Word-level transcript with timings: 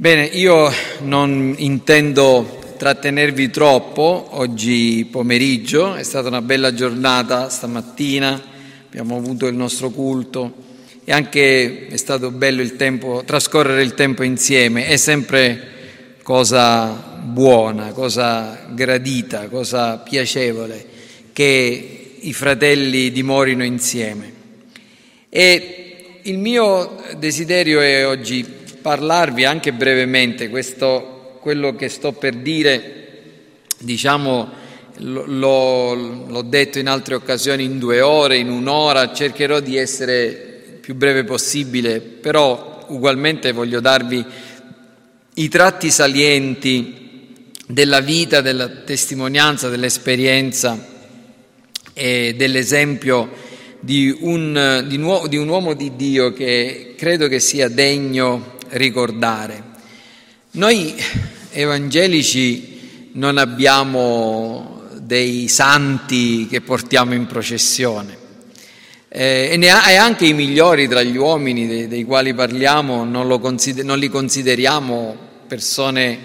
Bene, 0.00 0.24
io 0.24 0.72
non 1.00 1.54
intendo 1.58 2.74
trattenervi 2.78 3.50
troppo 3.50 4.28
oggi 4.30 5.06
pomeriggio, 5.10 5.94
è 5.94 6.02
stata 6.04 6.28
una 6.28 6.40
bella 6.40 6.72
giornata 6.72 7.50
stamattina, 7.50 8.42
abbiamo 8.86 9.18
avuto 9.18 9.46
il 9.46 9.54
nostro 9.54 9.90
culto. 9.90 10.54
E 11.04 11.12
anche 11.12 11.88
è 11.88 11.96
stato 11.98 12.30
bello 12.30 12.62
il 12.62 12.76
tempo, 12.76 13.24
trascorrere 13.26 13.82
il 13.82 13.92
tempo 13.92 14.22
insieme, 14.22 14.86
è 14.86 14.96
sempre 14.96 15.68
cosa 16.22 17.20
buona, 17.22 17.92
cosa 17.92 18.68
gradita, 18.70 19.48
cosa 19.48 19.98
piacevole 19.98 20.82
che 21.34 22.14
i 22.20 22.32
fratelli 22.32 23.12
dimorino 23.12 23.64
insieme. 23.64 24.32
E 25.28 26.20
il 26.22 26.38
mio 26.38 26.96
desiderio 27.18 27.80
è 27.80 28.06
oggi 28.06 28.59
parlarvi 28.80 29.44
anche 29.44 29.72
brevemente 29.72 30.48
questo, 30.48 31.38
quello 31.40 31.74
che 31.74 31.88
sto 31.88 32.12
per 32.12 32.34
dire, 32.36 33.08
diciamo, 33.78 34.48
l'ho, 34.98 35.94
l'ho 35.94 36.42
detto 36.42 36.78
in 36.78 36.88
altre 36.88 37.14
occasioni 37.14 37.64
in 37.64 37.78
due 37.78 38.00
ore, 38.00 38.36
in 38.36 38.50
un'ora, 38.50 39.12
cercherò 39.12 39.60
di 39.60 39.76
essere 39.76 40.78
più 40.80 40.94
breve 40.94 41.24
possibile, 41.24 42.00
però 42.00 42.84
ugualmente 42.88 43.52
voglio 43.52 43.80
darvi 43.80 44.24
i 45.34 45.48
tratti 45.48 45.90
salienti 45.90 47.48
della 47.66 48.00
vita, 48.00 48.40
della 48.40 48.68
testimonianza, 48.68 49.68
dell'esperienza 49.68 50.86
e 51.92 52.34
dell'esempio 52.36 53.48
di 53.80 54.14
un, 54.20 54.84
di, 54.86 54.96
nuovo, 54.98 55.28
di 55.28 55.36
un 55.36 55.48
uomo 55.48 55.74
di 55.74 55.92
Dio 55.96 56.32
che 56.32 56.94
credo 56.96 57.28
che 57.28 57.40
sia 57.40 57.68
degno 57.68 58.58
ricordare. 58.70 59.62
Noi 60.52 60.94
evangelici 61.50 63.10
non 63.12 63.38
abbiamo 63.38 64.82
dei 65.00 65.48
santi 65.48 66.46
che 66.46 66.60
portiamo 66.60 67.14
in 67.14 67.26
processione 67.26 68.20
eh, 69.12 69.58
e, 69.60 69.68
ha, 69.68 69.90
e, 69.90 69.96
anche 69.96 70.24
i 70.24 70.32
migliori 70.32 70.86
tra 70.86 71.02
gli 71.02 71.16
uomini 71.16 71.66
dei, 71.66 71.88
dei 71.88 72.04
quali 72.04 72.32
parliamo 72.32 73.02
non, 73.02 73.40
consider- 73.40 73.84
non, 73.84 73.98
li 73.98 74.08
consideriamo 74.08 75.16
persone 75.48 76.18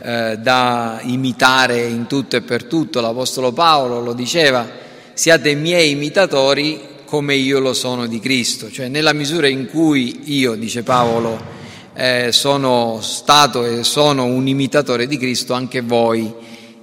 eh, 0.00 0.36
da 0.38 1.00
imitare 1.02 1.84
in 1.86 2.06
tutto 2.06 2.36
e 2.36 2.42
per 2.42 2.62
tutto. 2.64 3.00
L'Apostolo 3.00 3.52
Paolo 3.52 4.00
lo 4.00 4.12
diceva, 4.12 4.70
siate 5.14 5.56
miei 5.56 5.90
imitatori 5.90 6.80
come 7.04 7.34
io 7.34 7.58
lo 7.58 7.72
sono 7.72 8.06
di 8.06 8.20
Cristo, 8.20 8.70
cioè 8.70 8.86
nella 8.86 9.12
misura 9.12 9.48
in 9.48 9.66
cui 9.66 10.20
io, 10.26 10.54
dice 10.54 10.84
Paolo, 10.84 11.56
eh, 12.00 12.30
sono 12.30 13.00
stato 13.02 13.64
e 13.64 13.82
sono 13.82 14.24
un 14.24 14.46
imitatore 14.46 15.08
di 15.08 15.18
Cristo, 15.18 15.52
anche 15.52 15.80
voi 15.80 16.32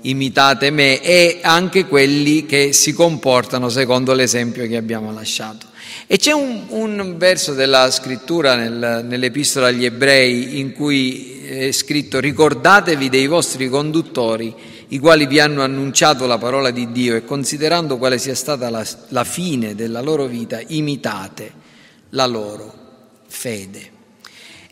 imitate 0.01 0.71
me 0.71 1.01
e 1.01 1.39
anche 1.41 1.85
quelli 1.85 2.45
che 2.45 2.73
si 2.73 2.91
comportano 2.91 3.69
secondo 3.69 4.11
l'esempio 4.11 4.67
che 4.67 4.75
abbiamo 4.75 5.13
lasciato. 5.13 5.67
E 6.05 6.17
c'è 6.17 6.33
un, 6.33 6.65
un 6.67 7.15
verso 7.17 7.53
della 7.53 7.89
scrittura 7.91 8.55
nel, 8.55 9.05
nell'epistola 9.05 9.67
agli 9.67 9.85
ebrei 9.85 10.59
in 10.59 10.73
cui 10.73 11.45
è 11.45 11.71
scritto 11.71 12.19
ricordatevi 12.19 13.07
dei 13.07 13.27
vostri 13.27 13.69
conduttori, 13.69 14.53
i 14.89 14.99
quali 14.99 15.27
vi 15.27 15.39
hanno 15.39 15.63
annunciato 15.63 16.27
la 16.27 16.37
parola 16.37 16.71
di 16.71 16.91
Dio 16.91 17.15
e 17.15 17.23
considerando 17.23 17.97
quale 17.97 18.17
sia 18.17 18.35
stata 18.35 18.69
la, 18.69 18.85
la 19.09 19.23
fine 19.23 19.75
della 19.75 20.01
loro 20.01 20.25
vita, 20.25 20.59
imitate 20.67 21.53
la 22.09 22.25
loro 22.25 22.73
fede. 23.27 23.93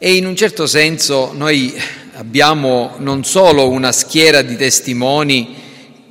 E 0.06 0.16
in 0.18 0.26
un 0.26 0.36
certo 0.36 0.68
senso 0.68 1.32
noi 1.32 1.74
abbiamo 2.16 2.96
non 2.98 3.24
solo 3.24 3.70
una 3.70 3.94
schiera 3.94 4.42
di 4.42 4.58
testimoni 4.58 5.56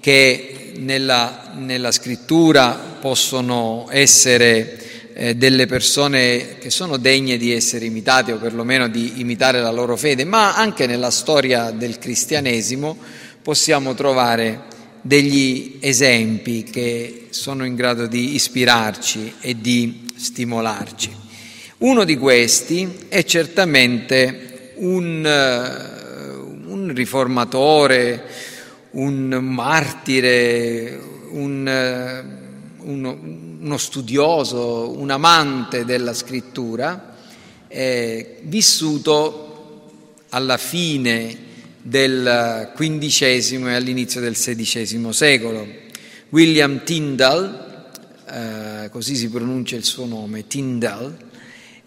che 0.01 0.73
nella, 0.79 1.53
nella 1.57 1.93
scrittura 1.93 2.71
possono 2.99 3.89
essere 3.91 5.13
eh, 5.13 5.37
delle 5.37 5.67
persone 5.67 6.57
che 6.59 6.71
sono 6.71 6.97
degne 6.97 7.37
di 7.37 7.53
essere 7.53 7.85
imitate 7.85 8.33
o 8.33 8.39
perlomeno 8.39 8.89
di 8.89 9.21
imitare 9.21 9.61
la 9.61 9.71
loro 9.71 9.95
fede, 9.99 10.25
ma 10.25 10.57
anche 10.57 10.87
nella 10.87 11.11
storia 11.11 11.71
del 11.71 11.99
cristianesimo 11.99 12.97
possiamo 13.43 13.93
trovare 13.93 14.63
degli 15.03 15.77
esempi 15.81 16.63
che 16.63 17.27
sono 17.29 17.67
in 17.67 17.75
grado 17.75 18.07
di 18.07 18.37
ispirarci 18.37 19.35
e 19.43 19.61
di 19.61 20.07
stimolarci. 20.17 21.22
Uno 21.83 22.05
di 22.05 22.17
questi 22.17 23.07
è 23.09 23.25
certamente 23.25 24.75
un, 24.77 25.27
eh, 25.27 26.71
un 26.71 26.93
riformatore, 26.95 28.23
un 28.93 29.27
martire, 29.43 30.97
un, 31.31 31.67
eh, 31.67 32.25
uno, 32.85 33.19
uno, 33.59 33.77
studioso, 33.79 34.97
un 34.97 35.11
amante 35.11 35.85
della 35.85 36.15
scrittura, 36.15 37.17
eh, 37.67 38.39
vissuto 38.43 39.91
alla 40.29 40.59
fine 40.59 41.37
del 41.83 42.71
XV 42.77 43.67
e 43.67 43.75
all'inizio 43.75 44.21
del 44.21 44.35
XVI 44.35 45.13
secolo. 45.13 45.67
William 46.29 46.85
Tyndall, 46.85 47.87
eh, 48.31 48.89
così 48.89 49.17
si 49.17 49.29
pronuncia 49.29 49.75
il 49.75 49.85
suo 49.85 50.07
nome, 50.07 50.47
Tyndall, 50.47 51.31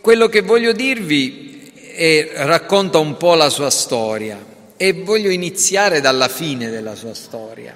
quello 0.00 0.28
che 0.28 0.40
voglio 0.42 0.72
dirvi 0.72 1.70
è, 1.94 2.30
racconta 2.34 2.98
un 2.98 3.16
po' 3.16 3.34
la 3.34 3.48
sua 3.50 3.70
storia. 3.70 4.44
E 4.76 4.92
voglio 4.92 5.30
iniziare 5.30 6.00
dalla 6.00 6.28
fine 6.28 6.70
della 6.70 6.94
sua 6.94 7.12
storia, 7.12 7.74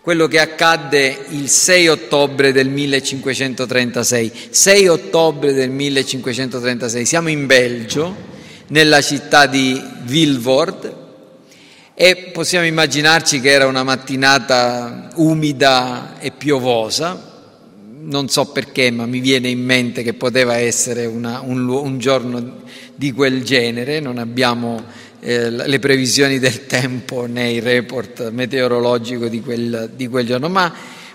quello 0.00 0.28
che 0.28 0.38
accadde 0.38 1.24
il 1.30 1.48
6 1.48 1.88
ottobre 1.88 2.52
del 2.52 2.68
1536. 2.68 4.32
6 4.50 4.86
ottobre 4.86 5.52
del 5.52 5.70
1536, 5.70 7.04
siamo 7.04 7.30
in 7.30 7.46
Belgio, 7.46 8.14
nella 8.68 9.00
città 9.00 9.46
di 9.46 9.80
Vilvoord 10.02 11.04
e 11.98 12.30
possiamo 12.32 12.66
immaginarci 12.66 13.40
che 13.40 13.50
era 13.50 13.66
una 13.66 13.82
mattinata 13.82 15.08
umida 15.14 16.16
e 16.18 16.30
piovosa, 16.30 17.25
non 18.06 18.28
so 18.28 18.46
perché, 18.46 18.90
ma 18.90 19.06
mi 19.06 19.20
viene 19.20 19.48
in 19.48 19.62
mente 19.62 20.02
che 20.02 20.14
poteva 20.14 20.56
essere 20.56 21.06
una, 21.06 21.40
un, 21.40 21.68
un, 21.68 21.98
giorno 21.98 22.62
di 22.94 23.12
quel 23.12 23.42
genere, 23.42 24.00
non 24.00 24.18
abbiamo 24.18 24.82
eh, 25.20 25.50
le 25.50 25.78
previsioni 25.78 26.38
del 26.38 26.66
tempo 26.66 27.26
né 27.26 27.52
il 27.52 27.62
report 27.62 28.30
meteorologico 28.30 29.26
di 29.28 29.40
quel, 29.40 29.90
di 29.94 30.06
quel 30.06 30.26
giorno, 30.26 30.48
ma, 30.48 30.72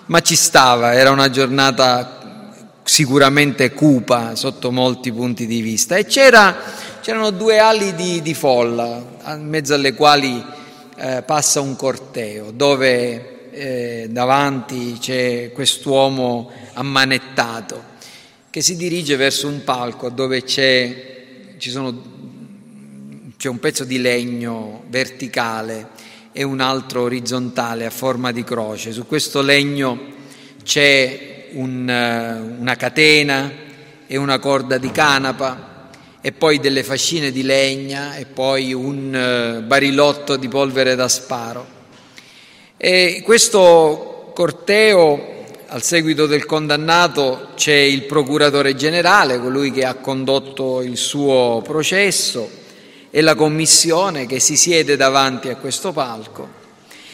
ma, 0.08 0.20
ci 0.22 0.36
stava, 0.36 0.94
era 0.94 1.12
una 1.12 1.30
giornata 1.30 2.60
sicuramente 2.84 3.72
cupa 3.72 4.36
sotto 4.36 4.72
molti 4.72 5.14
punti 5.14 5.46
di 5.46 5.62
vista. 5.62 5.96
E 5.96 6.06
c'era, 6.06 6.58
c'erano 7.02 7.30
due 7.30 7.60
ali 7.60 7.96
di, 7.96 8.22
di 8.22 8.34
folla, 8.34 9.02
in 9.28 9.48
mezzo 9.48 9.74
alle 9.74 9.94
quali 9.94 10.44
eh, 10.98 11.24
passa 11.26 11.62
un 11.62 11.76
corteo 11.78 12.52
dove 12.52 13.31
eh, 13.52 14.08
davanti 14.10 14.98
c'è 15.00 15.52
quest'uomo 15.54 16.52
ammanettato 16.74 17.90
che 18.50 18.62
si 18.62 18.76
dirige 18.76 19.16
verso 19.16 19.48
un 19.48 19.64
palco 19.64 20.10
dove 20.10 20.44
c'è, 20.44 21.56
sono, 21.58 22.02
c'è 23.38 23.48
un 23.48 23.60
pezzo 23.60 23.86
di 23.86 24.00
legno 24.00 24.84
verticale 24.90 25.88
e 26.34 26.44
un 26.44 26.60
altro 26.60 27.04
orizzontale 27.04 27.86
a 27.86 27.90
forma 27.90 28.32
di 28.32 28.44
croce. 28.44 28.92
Su 28.92 29.06
questo 29.06 29.42
legno 29.42 30.00
c'è 30.64 31.50
un, 31.54 32.56
una 32.60 32.76
catena 32.76 33.52
e 34.06 34.18
una 34.18 34.40
corda 34.40 34.78
di 34.78 34.92
canapa 34.92 35.90
e 36.20 36.34
poi 36.34 36.60
delle 36.60 36.84
fascine 36.84 37.32
di 37.32 37.44
legna 37.44 38.16
e 38.16 38.26
poi 38.26 38.74
un 38.74 39.16
eh, 39.16 39.62
barilotto 39.62 40.36
di 40.36 40.50
polvere 40.50 40.96
da 40.96 41.08
sparo. 41.08 41.81
E 42.84 43.22
questo 43.24 44.32
corteo, 44.34 45.44
al 45.68 45.84
seguito 45.84 46.26
del 46.26 46.48
condannato, 46.48 47.50
c'è 47.54 47.76
il 47.76 48.06
procuratore 48.06 48.74
generale, 48.74 49.40
colui 49.40 49.72
che 49.72 49.86
ha 49.86 49.94
condotto 49.94 50.82
il 50.82 50.98
suo 50.98 51.62
processo, 51.64 52.50
e 53.12 53.22
la 53.22 53.36
commissione 53.36 54.26
che 54.26 54.40
si 54.40 54.58
siede 54.58 54.96
davanti 54.96 55.50
a 55.50 55.58
questo 55.58 55.92
palco 55.92 56.60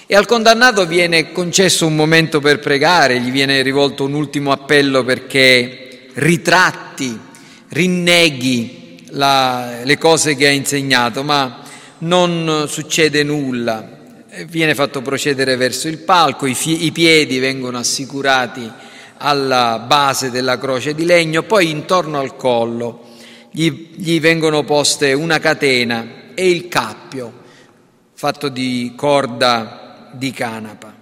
e 0.06 0.16
al 0.16 0.25
condannato 0.25 0.86
viene 0.86 1.34
concesso 1.34 1.86
un 1.86 1.96
momento 1.96 2.40
per 2.40 2.60
pregare, 2.60 3.19
gli 3.19 3.30
viene 3.30 3.62
rivolto 3.62 4.06
un 4.06 4.14
ultimo 4.14 4.54
appello 4.54 5.04
perché 5.04 6.08
ritratti, 6.14 7.19
rinneghi 7.68 9.00
la, 9.10 9.81
le 9.84 9.98
cose 9.98 10.38
che 10.38 10.48
ha 10.48 10.52
insegnato, 10.52 11.24
ma 11.24 11.62
non 12.00 12.68
succede 12.69 13.24
nulla. 13.24 13.97
Viene 14.45 14.75
fatto 14.75 15.01
procedere 15.01 15.56
verso 15.56 15.88
il 15.88 15.98
palco, 15.98 16.45
i, 16.45 16.54
fie, 16.54 16.75
i 16.75 16.92
piedi 16.92 17.39
vengono 17.39 17.80
assicurati 17.80 18.72
alla 19.18 19.80
base 19.80 20.30
della 20.30 20.60
croce 20.60 20.94
di 20.94 21.06
legno, 21.06 21.42
poi 21.44 21.72
intorno 21.72 22.19
al 22.19 22.36
collo 22.36 23.06
gli, 23.50 23.95
gli 23.95 24.19
vengono 24.19 24.63
poste 24.63 25.13
una 25.13 25.39
catena 25.39 26.34
e 26.36 26.50
il 26.50 26.68
cappio 26.68 27.34
fatto 28.13 28.50
di 28.50 28.94
corda 28.95 30.10
di 30.13 30.31
canapa. 30.31 30.94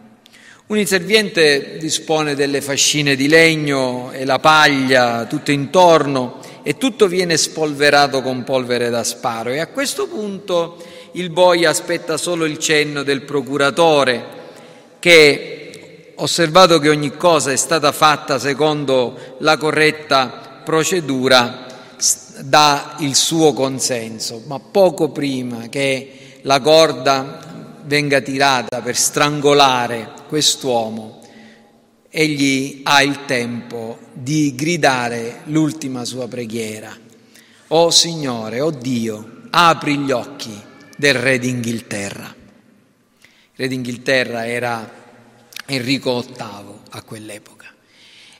Un 0.68 0.78
inserviente 0.78 1.78
dispone 1.78 2.36
delle 2.36 2.62
fascine 2.62 3.16
di 3.16 3.28
legno 3.28 4.12
e 4.12 4.26
la 4.26 4.40
paglia 4.40 5.26
tutto 5.26 5.52
intorno 5.52 6.40
e 6.64 6.78
tutto 6.78 7.08
viene 7.08 7.38
spolverato 7.38 8.22
con 8.22 8.44
polvere 8.44 8.90
da 8.90 9.04
sparo 9.04 9.52
e 9.52 9.60
a 9.60 9.68
questo 9.68 10.08
punto 10.08 10.78
il 11.16 11.30
boia 11.30 11.70
aspetta 11.70 12.18
solo 12.18 12.46
il 12.46 12.58
cenno 12.58 13.04
del 13.04 13.22
procuratore 13.22 14.44
che, 15.00 16.12
osservato 16.16 16.80
che 16.80 16.90
ogni 16.90 17.16
cosa 17.16 17.52
è 17.52 17.56
stata 17.56 17.92
fatta 17.92 18.38
secondo 18.38 19.36
la 19.40 19.56
corretta 19.58 20.62
procedura, 20.64 21.66
dà 22.40 22.98
il 23.00 23.16
suo 23.16 23.54
consenso, 23.54 24.44
ma 24.48 24.60
poco 24.60 25.10
prima 25.10 25.70
che 25.70 26.40
la 26.42 26.60
corda 26.60 27.80
venga 27.84 28.20
tirata 28.20 28.82
per 28.82 28.98
strangolare 28.98 30.12
quest'uomo, 30.28 31.22
egli 32.10 32.82
ha 32.84 33.02
il 33.02 33.24
tempo 33.26 34.00
di 34.12 34.54
gridare 34.54 35.42
l'ultima 35.46 36.04
sua 36.04 36.28
preghiera. 36.28 36.94
O 37.70 37.90
Signore, 37.90 38.60
o 38.60 38.70
Dio, 38.70 39.44
apri 39.50 39.98
gli 40.00 40.12
occhi 40.12 40.65
del 40.96 41.16
re 41.16 41.40
d'Inghilterra. 41.40 42.34
Il 42.36 43.56
re 43.56 43.68
d'Inghilterra 43.68 44.48
era 44.48 45.04
Enrico 45.66 46.22
VIII 46.22 46.80
a 46.92 47.02
quell'epoca. 47.04 47.74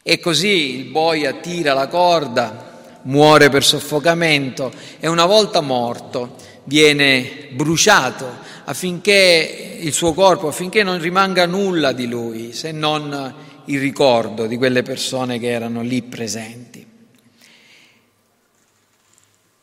E 0.02 0.20
così 0.20 0.78
il 0.78 0.86
boia 0.86 1.34
tira 1.34 1.74
la 1.74 1.88
corda, 1.88 3.00
muore 3.04 3.50
per 3.50 3.64
soffocamento 3.64 4.72
e 5.00 5.08
una 5.08 5.26
volta 5.26 5.62
morto 5.62 6.36
viene 6.66 7.50
bruciato 7.52 8.44
affinché 8.66 9.78
il 9.80 9.94
suo 9.94 10.14
corpo, 10.14 10.48
affinché 10.48 10.84
non 10.84 11.00
rimanga 11.00 11.46
nulla 11.46 11.92
di 11.92 12.08
lui 12.08 12.54
se 12.54 12.72
non 12.72 13.34
il 13.66 13.80
ricordo 13.80 14.46
di 14.46 14.58
quelle 14.58 14.84
persone 14.84 15.40
che 15.40 15.50
erano 15.50 15.82
lì 15.82 16.02
presenti. 16.04 16.86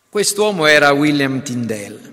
Quest'uomo 0.09 0.67
era 0.67 0.93
William 0.93 1.43
Tyndale 1.43 2.12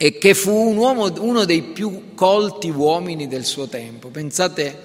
e 0.00 0.16
che 0.16 0.32
fu 0.32 0.52
un 0.52 0.76
uomo, 0.76 1.12
uno 1.18 1.44
dei 1.44 1.60
più 1.60 2.14
colti 2.14 2.70
uomini 2.70 3.26
del 3.26 3.44
suo 3.44 3.66
tempo. 3.66 4.08
Pensate, 4.10 4.78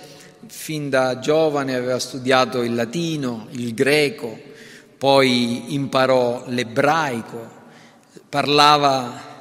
fin 0.47 0.89
da 0.89 1.19
giovane 1.19 1.75
aveva 1.75 1.99
studiato 1.99 2.63
il 2.63 2.73
latino, 2.73 3.45
il 3.51 3.75
greco, 3.75 4.35
poi 4.97 5.75
imparò 5.75 6.45
l'ebraico, 6.47 7.47
parlava 8.27 9.31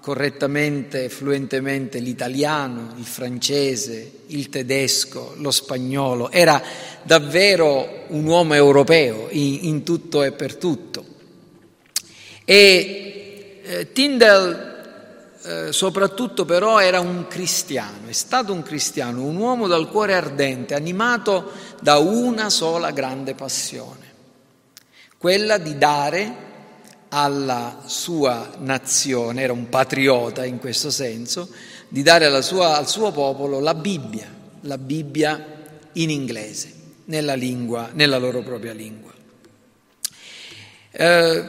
correttamente, 0.00 1.08
fluentemente 1.08 1.98
l'italiano, 1.98 2.94
il 2.96 3.04
francese, 3.04 4.12
il 4.26 4.48
tedesco, 4.48 5.34
lo 5.38 5.50
spagnolo, 5.50 6.30
era 6.30 6.62
davvero 7.02 8.04
un 8.08 8.24
uomo 8.26 8.54
europeo 8.54 9.26
in, 9.30 9.58
in 9.62 9.82
tutto 9.82 10.22
e 10.22 10.30
per 10.30 10.54
tutto. 10.54 11.04
E 12.44 13.60
eh, 13.64 13.92
Tyndall 13.92 14.75
eh, 15.46 15.72
soprattutto 15.72 16.44
però 16.44 16.80
era 16.80 17.00
un 17.00 17.26
cristiano, 17.28 18.08
è 18.08 18.12
stato 18.12 18.52
un 18.52 18.62
cristiano, 18.62 19.22
un 19.22 19.36
uomo 19.36 19.66
dal 19.66 19.88
cuore 19.88 20.14
ardente, 20.14 20.74
animato 20.74 21.52
da 21.80 21.98
una 21.98 22.50
sola 22.50 22.90
grande 22.90 23.34
passione 23.34 24.06
quella 25.26 25.58
di 25.58 25.76
dare 25.78 26.44
alla 27.08 27.82
sua 27.86 28.52
nazione, 28.58 29.42
era 29.42 29.52
un 29.52 29.68
patriota 29.68 30.44
in 30.44 30.58
questo 30.58 30.90
senso, 30.90 31.48
di 31.88 32.02
dare 32.02 32.42
sua, 32.42 32.76
al 32.76 32.88
suo 32.88 33.10
popolo 33.12 33.58
la 33.60 33.74
Bibbia, 33.74 34.32
la 34.60 34.78
Bibbia 34.78 35.64
in 35.94 36.10
inglese, 36.10 36.72
nella, 37.06 37.34
lingua, 37.34 37.90
nella 37.92 38.18
loro 38.18 38.42
propria 38.42 38.72
lingua. 38.72 39.12
Eh, 40.90 41.44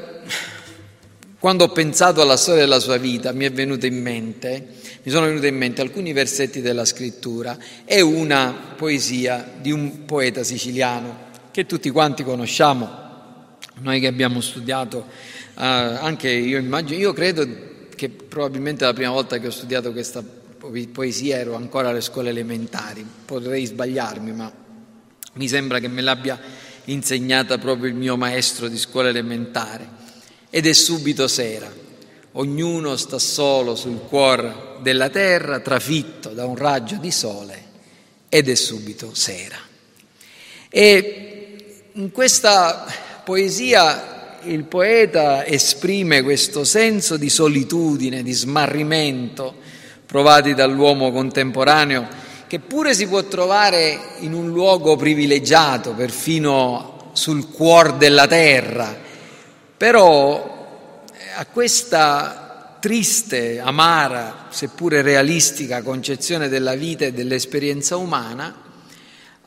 quando 1.39 1.65
ho 1.65 1.69
pensato 1.69 2.21
alla 2.21 2.35
storia 2.35 2.61
della 2.61 2.79
sua 2.79 2.97
vita 2.97 3.31
mi, 3.31 3.47
mente, 3.49 4.67
mi 5.03 5.11
sono 5.11 5.27
venuti 5.27 5.47
in 5.47 5.55
mente 5.55 5.81
alcuni 5.81 6.11
versetti 6.11 6.61
della 6.61 6.83
scrittura 6.83 7.57
e 7.85 8.01
una 8.01 8.73
poesia 8.75 9.47
di 9.59 9.71
un 9.71 10.05
poeta 10.05 10.43
siciliano 10.43 11.25
che 11.51 11.65
tutti 11.65 11.89
quanti 11.89 12.23
conosciamo, 12.23 12.87
noi 13.79 13.99
che 13.99 14.07
abbiamo 14.07 14.41
studiato, 14.41 15.05
eh, 15.57 15.63
anche 15.63 16.29
io 16.29 16.57
immagino, 16.57 16.99
io 16.99 17.13
credo 17.13 17.47
che 17.95 18.09
probabilmente 18.09 18.85
la 18.85 18.93
prima 18.93 19.11
volta 19.11 19.39
che 19.39 19.47
ho 19.47 19.51
studiato 19.51 19.91
questa 19.91 20.23
poesia 20.91 21.37
ero 21.37 21.55
ancora 21.55 21.89
alle 21.89 22.01
scuole 22.01 22.29
elementari, 22.29 23.05
potrei 23.25 23.65
sbagliarmi, 23.65 24.31
ma 24.33 24.51
mi 25.33 25.47
sembra 25.47 25.79
che 25.79 25.87
me 25.87 26.01
l'abbia 26.01 26.39
insegnata 26.85 27.57
proprio 27.57 27.89
il 27.89 27.95
mio 27.95 28.17
maestro 28.17 28.67
di 28.67 28.77
scuola 28.77 29.09
elementare. 29.09 30.05
Ed 30.49 30.65
è 30.65 30.73
subito 30.73 31.27
sera, 31.27 31.71
ognuno 32.33 32.95
sta 32.95 33.19
solo 33.19 33.75
sul 33.75 33.99
cuore 34.07 34.77
della 34.81 35.09
terra, 35.09 35.59
trafitto 35.59 36.29
da 36.29 36.45
un 36.45 36.55
raggio 36.55 36.95
di 36.95 37.11
sole, 37.11 37.63
ed 38.29 38.49
è 38.49 38.55
subito 38.55 39.13
sera. 39.13 39.57
E 40.69 41.87
in 41.93 42.11
questa 42.11 42.85
poesia 43.23 44.39
il 44.43 44.63
poeta 44.63 45.45
esprime 45.45 46.21
questo 46.21 46.63
senso 46.63 47.17
di 47.17 47.29
solitudine, 47.29 48.23
di 48.23 48.31
smarrimento 48.31 49.55
provati 50.05 50.53
dall'uomo 50.53 51.11
contemporaneo, 51.11 52.07
che 52.47 52.59
pure 52.59 52.93
si 52.93 53.07
può 53.07 53.23
trovare 53.23 53.99
in 54.19 54.31
un 54.33 54.47
luogo 54.49 54.95
privilegiato, 54.95 55.91
perfino 55.91 57.11
sul 57.11 57.51
cuore 57.51 57.97
della 57.97 58.25
terra, 58.25 59.05
però 59.77 61.05
eh, 61.13 61.23
a 61.35 61.45
questa 61.45 62.77
triste, 62.79 63.59
amara, 63.59 64.47
seppure 64.49 65.01
realistica 65.01 65.81
concezione 65.81 66.49
della 66.49 66.75
vita 66.75 67.05
e 67.05 67.13
dell'esperienza 67.13 67.95
umana, 67.95 68.65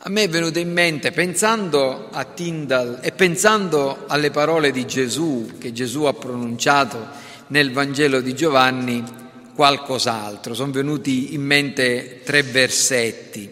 a 0.02 0.08
me 0.08 0.22
è 0.22 0.28
venuto 0.28 0.58
in 0.58 0.72
mente, 0.72 1.10
pensando 1.10 2.08
a 2.10 2.24
Tyndall 2.24 3.00
e 3.02 3.12
pensando 3.12 4.04
alle 4.06 4.30
parole 4.30 4.70
di 4.70 4.86
Gesù, 4.86 5.58
che 5.58 5.72
Gesù 5.72 6.04
ha 6.04 6.14
pronunciato 6.14 7.06
nel 7.48 7.70
Vangelo 7.72 8.20
di 8.20 8.34
Giovanni, 8.34 9.04
qualcos'altro. 9.54 10.54
Sono 10.54 10.72
venuti 10.72 11.34
in 11.34 11.42
mente 11.42 12.22
tre 12.24 12.42
versetti. 12.42 13.50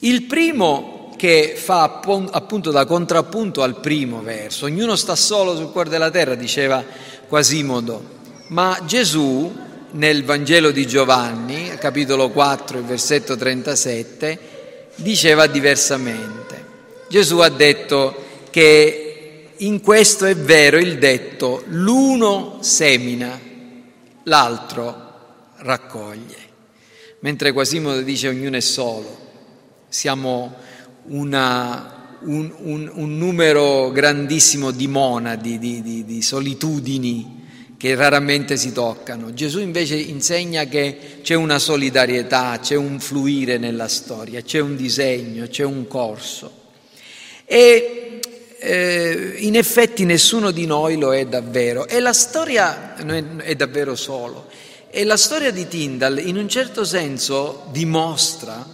Il 0.00 0.24
primo 0.24 0.97
che 1.18 1.54
fa 1.56 2.00
appunto 2.30 2.70
da 2.70 2.86
contrappunto 2.86 3.64
al 3.64 3.80
primo 3.80 4.22
verso, 4.22 4.66
ognuno 4.66 4.94
sta 4.94 5.16
solo 5.16 5.56
sul 5.56 5.72
cuore 5.72 5.90
della 5.90 6.10
terra, 6.10 6.36
diceva 6.36 6.82
Quasimodo, 7.26 8.02
ma 8.48 8.78
Gesù 8.86 9.52
nel 9.90 10.24
Vangelo 10.24 10.70
di 10.70 10.86
Giovanni, 10.86 11.70
capitolo 11.78 12.30
4, 12.30 12.78
il 12.78 12.84
versetto 12.84 13.36
37, 13.36 14.38
diceva 14.94 15.48
diversamente. 15.48 16.66
Gesù 17.08 17.38
ha 17.38 17.48
detto 17.48 18.14
che 18.50 19.48
in 19.56 19.80
questo 19.80 20.24
è 20.24 20.36
vero 20.36 20.78
il 20.78 20.98
detto, 20.98 21.64
l'uno 21.66 22.58
semina, 22.60 23.40
l'altro 24.22 25.06
raccoglie. 25.56 26.46
Mentre 27.20 27.50
Quasimodo 27.50 28.02
dice 28.02 28.28
ognuno 28.28 28.56
è 28.56 28.60
solo, 28.60 29.18
siamo 29.88 30.54
una, 31.08 32.16
un, 32.20 32.52
un, 32.58 32.90
un, 32.92 33.18
numero 33.18 33.90
grandissimo 33.90 34.70
di 34.70 34.88
monadi, 34.88 35.58
di, 35.58 35.82
di, 35.82 36.04
di 36.04 36.22
solitudini 36.22 37.36
che 37.76 37.94
raramente 37.94 38.56
si 38.56 38.72
toccano. 38.72 39.32
Gesù 39.32 39.60
invece 39.60 39.94
insegna 39.94 40.64
che 40.64 41.20
c'è 41.22 41.34
una 41.34 41.58
solidarietà, 41.58 42.58
c'è 42.60 42.74
un 42.74 42.98
fluire 42.98 43.56
nella 43.56 43.88
storia, 43.88 44.42
c'è 44.42 44.58
un 44.58 44.76
disegno, 44.76 45.46
c'è 45.46 45.64
un 45.64 45.86
corso. 45.86 46.52
E 47.44 48.20
eh, 48.58 49.34
in 49.38 49.56
effetti 49.56 50.04
nessuno 50.04 50.50
di 50.50 50.66
noi 50.66 50.98
lo 50.98 51.14
è 51.14 51.24
davvero 51.26 51.86
e 51.86 52.00
la 52.00 52.12
storia 52.12 52.96
è 52.96 53.54
davvero 53.54 53.94
solo. 53.94 54.46
E 54.90 55.04
la 55.04 55.16
storia 55.16 55.52
di 55.52 55.68
Tyndall 55.68 56.18
in 56.26 56.36
un 56.36 56.48
certo 56.48 56.84
senso 56.84 57.66
dimostra 57.70 58.66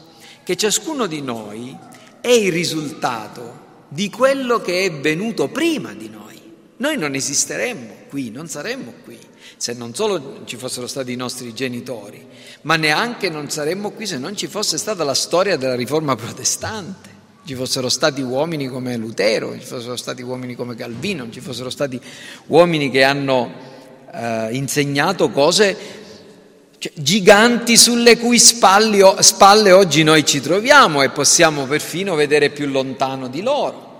che 0.43 0.57
ciascuno 0.57 1.07
di 1.07 1.21
noi 1.21 1.77
è 2.25 2.31
il 2.31 2.51
risultato 2.51 3.61
di 3.89 4.09
quello 4.09 4.63
che 4.63 4.87
è 4.87 4.91
venuto 4.91 5.49
prima 5.49 5.93
di 5.93 6.09
noi. 6.09 6.41
Noi 6.79 6.97
non 6.97 7.15
esisteremmo 7.15 8.07
qui, 8.09 8.31
non 8.31 8.49
saremmo 8.49 8.95
qui 9.05 9.19
se 9.59 9.75
non 9.75 9.95
solo 9.95 10.41
ci 10.47 10.57
fossero 10.57 10.87
stati 10.87 11.13
i 11.13 11.17
nostri 11.17 11.53
genitori, 11.53 12.27
ma 12.63 12.77
neanche 12.77 13.29
non 13.29 13.51
saremmo 13.51 13.91
qui 13.91 14.07
se 14.07 14.17
non 14.17 14.35
ci 14.35 14.47
fosse 14.47 14.79
stata 14.79 15.05
la 15.05 15.13
storia 15.13 15.59
della 15.59 15.75
riforma 15.75 16.17
protestante 16.17 17.13
ci 17.45 17.55
fossero 17.55 17.91
stati 17.91 18.23
uomini 18.23 18.69
come 18.69 18.97
Lutero, 18.97 19.53
ci 19.59 19.67
fossero 19.67 19.97
stati 19.97 20.23
uomini 20.23 20.55
come 20.55 20.75
Calvino, 20.75 21.29
ci 21.29 21.41
fossero 21.41 21.69
stati 21.69 22.01
uomini 22.47 22.91
che 22.91 23.03
hanno 23.03 23.53
eh, 24.11 24.49
insegnato 24.53 25.29
cose 25.29 26.04
cioè, 26.85 26.93
giganti 26.97 27.79
sulle 27.79 28.19
cui 28.19 28.39
spalli, 28.39 29.01
spalle 29.21 29.73
oggi 29.73 30.03
noi 30.03 30.23
ci 30.27 30.43
troviamo 30.43 31.01
e 31.01 31.09
possiamo 31.09 31.65
perfino 31.65 32.15
vedere 32.15 32.51
più 32.51 32.67
lontano 32.67 33.29
di 33.29 33.41
loro. 33.41 33.93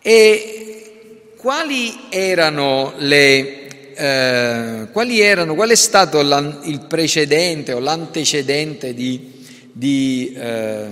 E 0.00 1.32
quali 1.36 2.06
erano 2.08 2.94
le... 2.96 3.92
Eh, 3.96 4.88
quali 4.92 5.20
erano, 5.20 5.54
qual 5.54 5.68
è 5.68 5.74
stato 5.74 6.20
il 6.20 6.86
precedente 6.88 7.74
o 7.74 7.80
l'antecedente 7.80 8.94
di, 8.94 9.44
di 9.70 10.34
eh, 10.36 10.88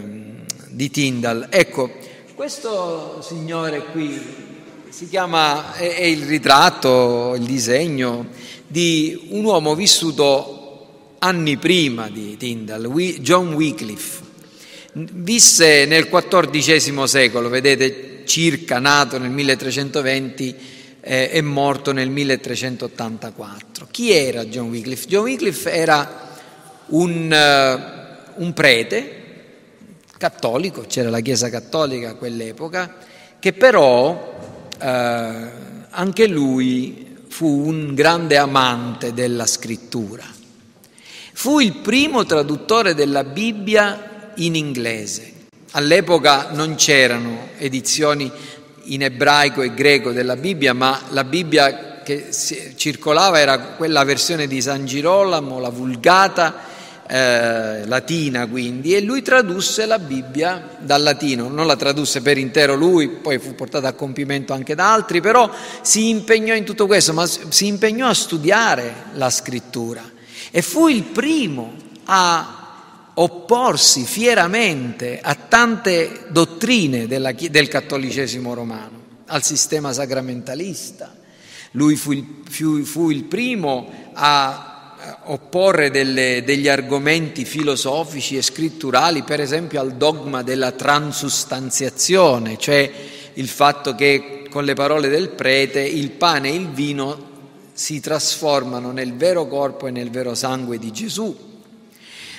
di 0.69 0.91
Tyndall. 0.91 1.47
Ecco, 1.49 1.91
questo 2.35 3.23
signore 3.23 3.85
qui 3.93 4.21
si 4.91 5.09
chiama, 5.09 5.73
è, 5.73 5.97
è 5.97 6.05
il 6.05 6.27
ritratto, 6.27 7.35
il 7.35 7.45
disegno 7.45 8.27
di 8.67 9.29
un 9.31 9.43
uomo 9.45 9.75
vissuto 9.75 10.62
anni 11.23 11.57
prima 11.57 12.09
di 12.09 12.37
Tyndall, 12.37 12.93
John 13.21 13.55
Wycliffe. 13.55 14.31
Visse 14.95 15.87
nel 15.87 16.09
XIV 16.09 17.05
secolo, 17.05 17.49
vedete, 17.49 18.23
circa 18.25 18.79
nato 18.79 19.19
nel 19.19 19.31
1320 19.31 20.55
eh, 21.01 21.31
e 21.33 21.41
morto 21.41 21.93
nel 21.93 22.11
1384. 22.11 23.89
Chi 23.91 24.13
era 24.13 24.45
John 24.45 24.69
Wycliffe? 24.69 25.07
John 25.07 25.23
Wycliffe 25.23 25.71
era 25.73 26.31
un, 26.87 28.31
uh, 28.37 28.43
un 28.43 28.53
prete 28.53 29.21
cattolico, 30.19 30.83
c'era 30.87 31.09
la 31.09 31.21
Chiesa 31.21 31.49
cattolica 31.49 32.11
a 32.11 32.15
quell'epoca, 32.15 32.97
che 33.39 33.53
però 33.53 34.39
eh, 34.81 35.51
anche 35.91 36.27
lui 36.29 37.17
fu 37.29 37.67
un 37.67 37.95
grande 37.95 38.37
amante 38.37 39.13
della 39.13 39.47
scrittura. 39.47 40.41
Fu 41.35 41.59
il 41.61 41.77
primo 41.77 42.25
traduttore 42.25 42.95
della 42.95 43.25
Bibbia 43.25 44.33
in 44.37 44.55
inglese. 44.55 45.33
All'epoca 45.73 46.51
non 46.53 46.75
c'erano 46.75 47.49
edizioni 47.59 48.31
in 48.85 49.03
ebraico 49.03 49.63
e 49.63 49.75
greco 49.75 50.13
della 50.13 50.37
Bibbia, 50.37 50.75
ma 50.75 51.01
la 51.09 51.25
Bibbia 51.25 52.03
che 52.03 52.29
circolava 52.77 53.41
era 53.41 53.59
quella 53.59 54.05
versione 54.05 54.47
di 54.47 54.61
San 54.61 54.85
Girolamo, 54.85 55.59
la 55.59 55.71
Vulgata, 55.71 56.71
eh, 57.09 57.87
latina 57.87 58.47
quindi, 58.47 58.95
e 58.95 59.01
lui 59.01 59.23
tradusse 59.23 59.87
la 59.87 59.99
Bibbia 59.99 60.77
dal 60.79 61.03
latino, 61.03 61.49
non 61.49 61.67
la 61.67 61.77
tradusse 61.77 62.21
per 62.21 62.39
intero 62.39 62.75
lui, 62.75 63.09
poi 63.09 63.39
fu 63.39 63.55
portata 63.55 63.89
a 63.89 63.93
compimento 63.93 64.53
anche 64.53 64.75
da 64.75 64.93
altri, 64.93 65.21
però 65.21 65.51
si 65.81 66.11
impegnò 66.11 66.55
in 66.55 66.65
tutto 66.65 66.87
questo, 66.87 67.13
ma 67.13 67.27
si 67.27 67.67
impegnò 67.67 68.09
a 68.09 68.15
studiare 68.15 68.95
la 69.15 69.31
scrittura 69.31 70.12
e 70.55 70.61
fu 70.61 70.87
il 70.87 71.03
primo 71.03 71.73
a 72.05 72.59
opporsi 73.15 74.05
fieramente 74.05 75.19
a 75.21 75.35
tante 75.35 76.27
dottrine 76.29 77.07
della, 77.07 77.33
del 77.33 77.69
cattolicesimo 77.69 78.53
romano, 78.53 79.01
al 79.27 79.43
sistema 79.43 79.95
sacramentalista. 79.95 81.17
Lui 81.73 81.97
fu 81.97 82.13
il, 82.13 82.43
fu, 82.51 82.85
fu 82.85 83.09
il 83.09 83.25
primo 83.25 83.91
a 84.13 84.69
opporre 85.25 85.91
delle, 85.91 86.43
degli 86.45 86.69
argomenti 86.69 87.47
filosofici 87.47 88.37
e 88.37 88.43
scritturali, 88.43 89.23
per 89.23 89.41
esempio 89.41 89.81
al 89.81 89.95
dogma 89.95 90.43
della 90.43 90.73
transustanziazione, 90.73 92.59
cioè 92.59 92.93
il 93.33 93.49
fatto 93.49 93.95
che 93.95 94.45
con 94.51 94.65
le 94.65 94.75
parole 94.75 95.09
del 95.09 95.31
prete 95.31 95.81
il 95.81 96.11
pane 96.11 96.51
e 96.51 96.55
il 96.55 96.69
vino 96.69 97.31
si 97.73 98.01
trasformano 98.01 98.93
nel 98.93 99.15
vero 99.15 99.47
corpo 99.47 99.87
e 99.87 99.91
nel 99.91 100.11
vero 100.11 100.35
sangue 100.35 100.79
di 100.79 100.93
Gesù. 100.93 101.51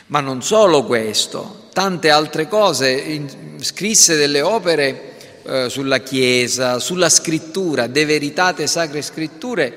Ma 0.08 0.20
non 0.20 0.44
solo 0.44 0.84
questo, 0.84 1.68
tante 1.74 2.10
altre 2.10 2.48
cose, 2.48 3.22
scrisse 3.58 4.16
delle 4.16 4.42
opere 4.42 5.12
eh, 5.44 5.70
sulla 5.70 6.00
Chiesa, 6.00 6.80
sulla 6.80 7.10
scrittura, 7.10 7.88
De 7.88 8.06
Veritate 8.06 8.68
Sacre 8.68 9.02
Scritture, 9.02 9.76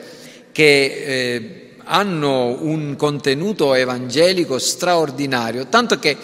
che 0.53 0.85
eh, 0.85 1.71
hanno 1.85 2.63
un 2.63 2.97
contenuto 2.97 3.75
evangelico 3.75 4.59
straordinario, 4.59 5.67
tanto 5.67 5.99
che 5.99 6.17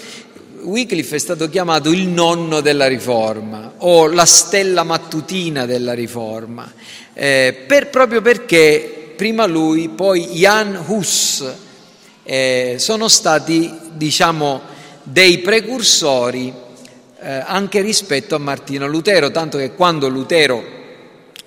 Wycliffe 0.62 1.16
è 1.16 1.18
stato 1.18 1.48
chiamato 1.48 1.90
il 1.90 2.06
nonno 2.06 2.60
della 2.60 2.86
riforma 2.86 3.74
o 3.78 4.06
la 4.06 4.26
stella 4.26 4.84
mattutina 4.84 5.66
della 5.66 5.92
riforma, 5.92 6.70
eh, 7.14 7.64
per, 7.66 7.88
proprio 7.88 8.20
perché 8.20 9.01
prima 9.22 9.46
lui, 9.46 9.88
poi 9.88 10.24
Jan 10.30 10.82
Hus 10.84 11.44
eh, 12.24 12.74
sono 12.80 13.06
stati, 13.06 13.72
diciamo, 13.92 14.60
dei 15.04 15.38
precursori 15.38 16.52
eh, 17.20 17.42
anche 17.46 17.82
rispetto 17.82 18.34
a 18.34 18.38
Martino 18.38 18.88
Lutero, 18.88 19.30
tanto 19.30 19.58
che 19.58 19.74
quando 19.74 20.08
Lutero, 20.08 20.64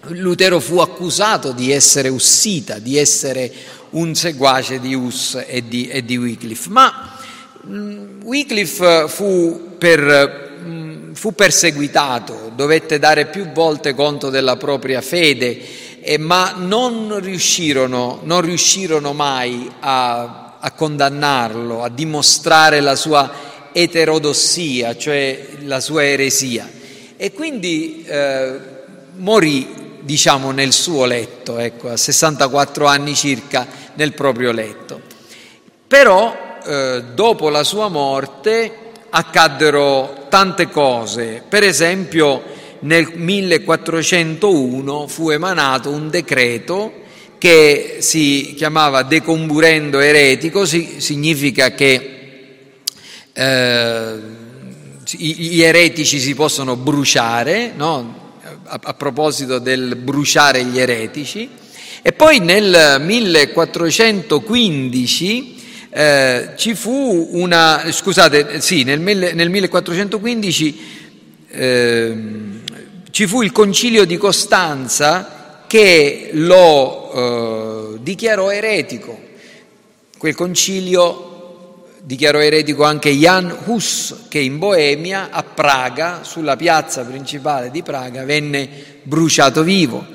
Lutero 0.04 0.62
fu 0.62 0.78
accusato 0.78 1.52
di 1.52 1.74
essere 1.74 2.08
ussita, 2.08 2.80
di 2.80 2.98
essere 2.98 3.52
un 3.90 4.16
seguace 4.16 4.80
di 4.80 4.94
Hus 4.96 5.44
e 5.46 5.62
di, 5.68 5.90
e 5.90 6.06
di 6.06 6.16
Wycliffe. 6.16 6.70
Ma 6.70 7.18
mh, 7.62 7.78
mm, 7.78 8.22
Wycliffe 8.22 9.10
fu, 9.10 9.76
per, 9.78 10.60
mh, 10.64 10.70
mm, 10.70 11.12
fu, 11.12 11.36
perseguitato, 11.36 12.54
dovette 12.56 13.00
dare 13.00 13.26
più 13.26 13.52
volte 13.52 13.94
conto 13.94 14.30
della 14.30 14.56
propria 14.56 15.02
fede, 15.02 15.84
eh, 16.08 16.20
ma 16.20 16.54
non 16.56 17.20
riuscirono, 17.20 18.20
non 18.22 18.42
riuscirono 18.42 19.14
mai 19.14 19.68
a, 19.80 20.58
a 20.60 20.72
condannarlo, 20.72 21.82
a 21.82 21.90
dimostrare 21.90 22.80
la 22.80 22.96
sua 22.96 23.32
eterodossia, 23.72 24.96
cioè 24.96 25.48
la 25.62 25.80
sua 25.80 26.06
eresia. 26.06 26.70
E 27.18 27.34
quindi 27.34 28.06
eh, 28.06 28.60
morì 29.16 29.98
diciamo 30.02 30.52
nel 30.52 30.74
suo 30.74 31.06
letto, 31.06 31.58
ecco, 31.58 31.90
a 31.90 31.98
64 31.98 32.86
anni 32.86 33.16
circa 33.16 33.66
nel 33.96 34.14
proprio 34.14 34.52
letto. 34.52 35.02
Però 35.88 36.60
eh, 36.64 37.04
dopo 37.16 37.50
la 37.50 37.64
sua 37.64 37.88
morte 37.88 38.92
accaddero 39.10 40.28
tante 40.30 40.70
cose, 40.70 41.42
per 41.48 41.64
esempio 41.64 42.44
nel 42.86 43.12
1401 43.16 45.08
fu 45.08 45.32
emanato 45.32 45.90
un 45.90 46.10
decreto 46.10 47.02
che 47.40 47.98
si 48.00 48.54
chiamava 48.56 49.02
decomburendo 49.04 50.00
eretico, 50.00 50.66
si, 50.66 50.96
significa 50.98 51.74
che 51.74 52.12
eh, 53.34 54.14
gli 55.18 55.62
eretici 55.62 56.20
si 56.20 56.34
possono 56.36 56.76
bruciare, 56.76 57.72
no? 57.76 58.34
a, 58.64 58.80
a 58.84 58.94
proposito 58.94 59.58
del 59.60 59.96
bruciare 59.96 60.64
gli 60.64 60.80
eretici, 60.80 61.50
e 62.02 62.12
poi 62.14 62.40
nel 62.40 62.98
1415 63.02 65.54
eh, 65.90 66.50
ci 66.56 66.76
fu 66.76 67.30
una, 67.32 67.84
scusate, 67.90 68.62
sì, 68.62 68.84
nel, 68.84 69.00
nel 69.00 69.50
1415 69.50 70.80
eh, 71.50 72.54
ci 73.16 73.28
fu 73.28 73.44
il 73.44 73.54
concilio 73.54 74.04
di 74.04 74.18
Costanza 74.18 75.64
che 75.68 76.32
lo 76.34 77.94
eh, 77.94 78.00
dichiarò 78.02 78.52
eretico. 78.52 79.18
Quel 80.18 80.36
concilio 80.36 81.86
dichiarò 82.02 82.40
eretico 82.40 82.84
anche 82.84 83.12
Jan 83.12 83.56
Hus, 83.68 84.26
che 84.28 84.40
in 84.40 84.58
Boemia, 84.58 85.30
a 85.32 85.44
Praga, 85.44 86.24
sulla 86.24 86.58
piazza 86.58 87.06
principale 87.06 87.72
di 87.72 87.84
Praga, 87.84 88.26
venne 88.26 88.68
bruciato 89.04 89.64
vivo. 89.64 90.06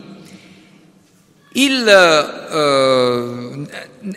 Il, 1.53 1.89
eh, 1.89 3.67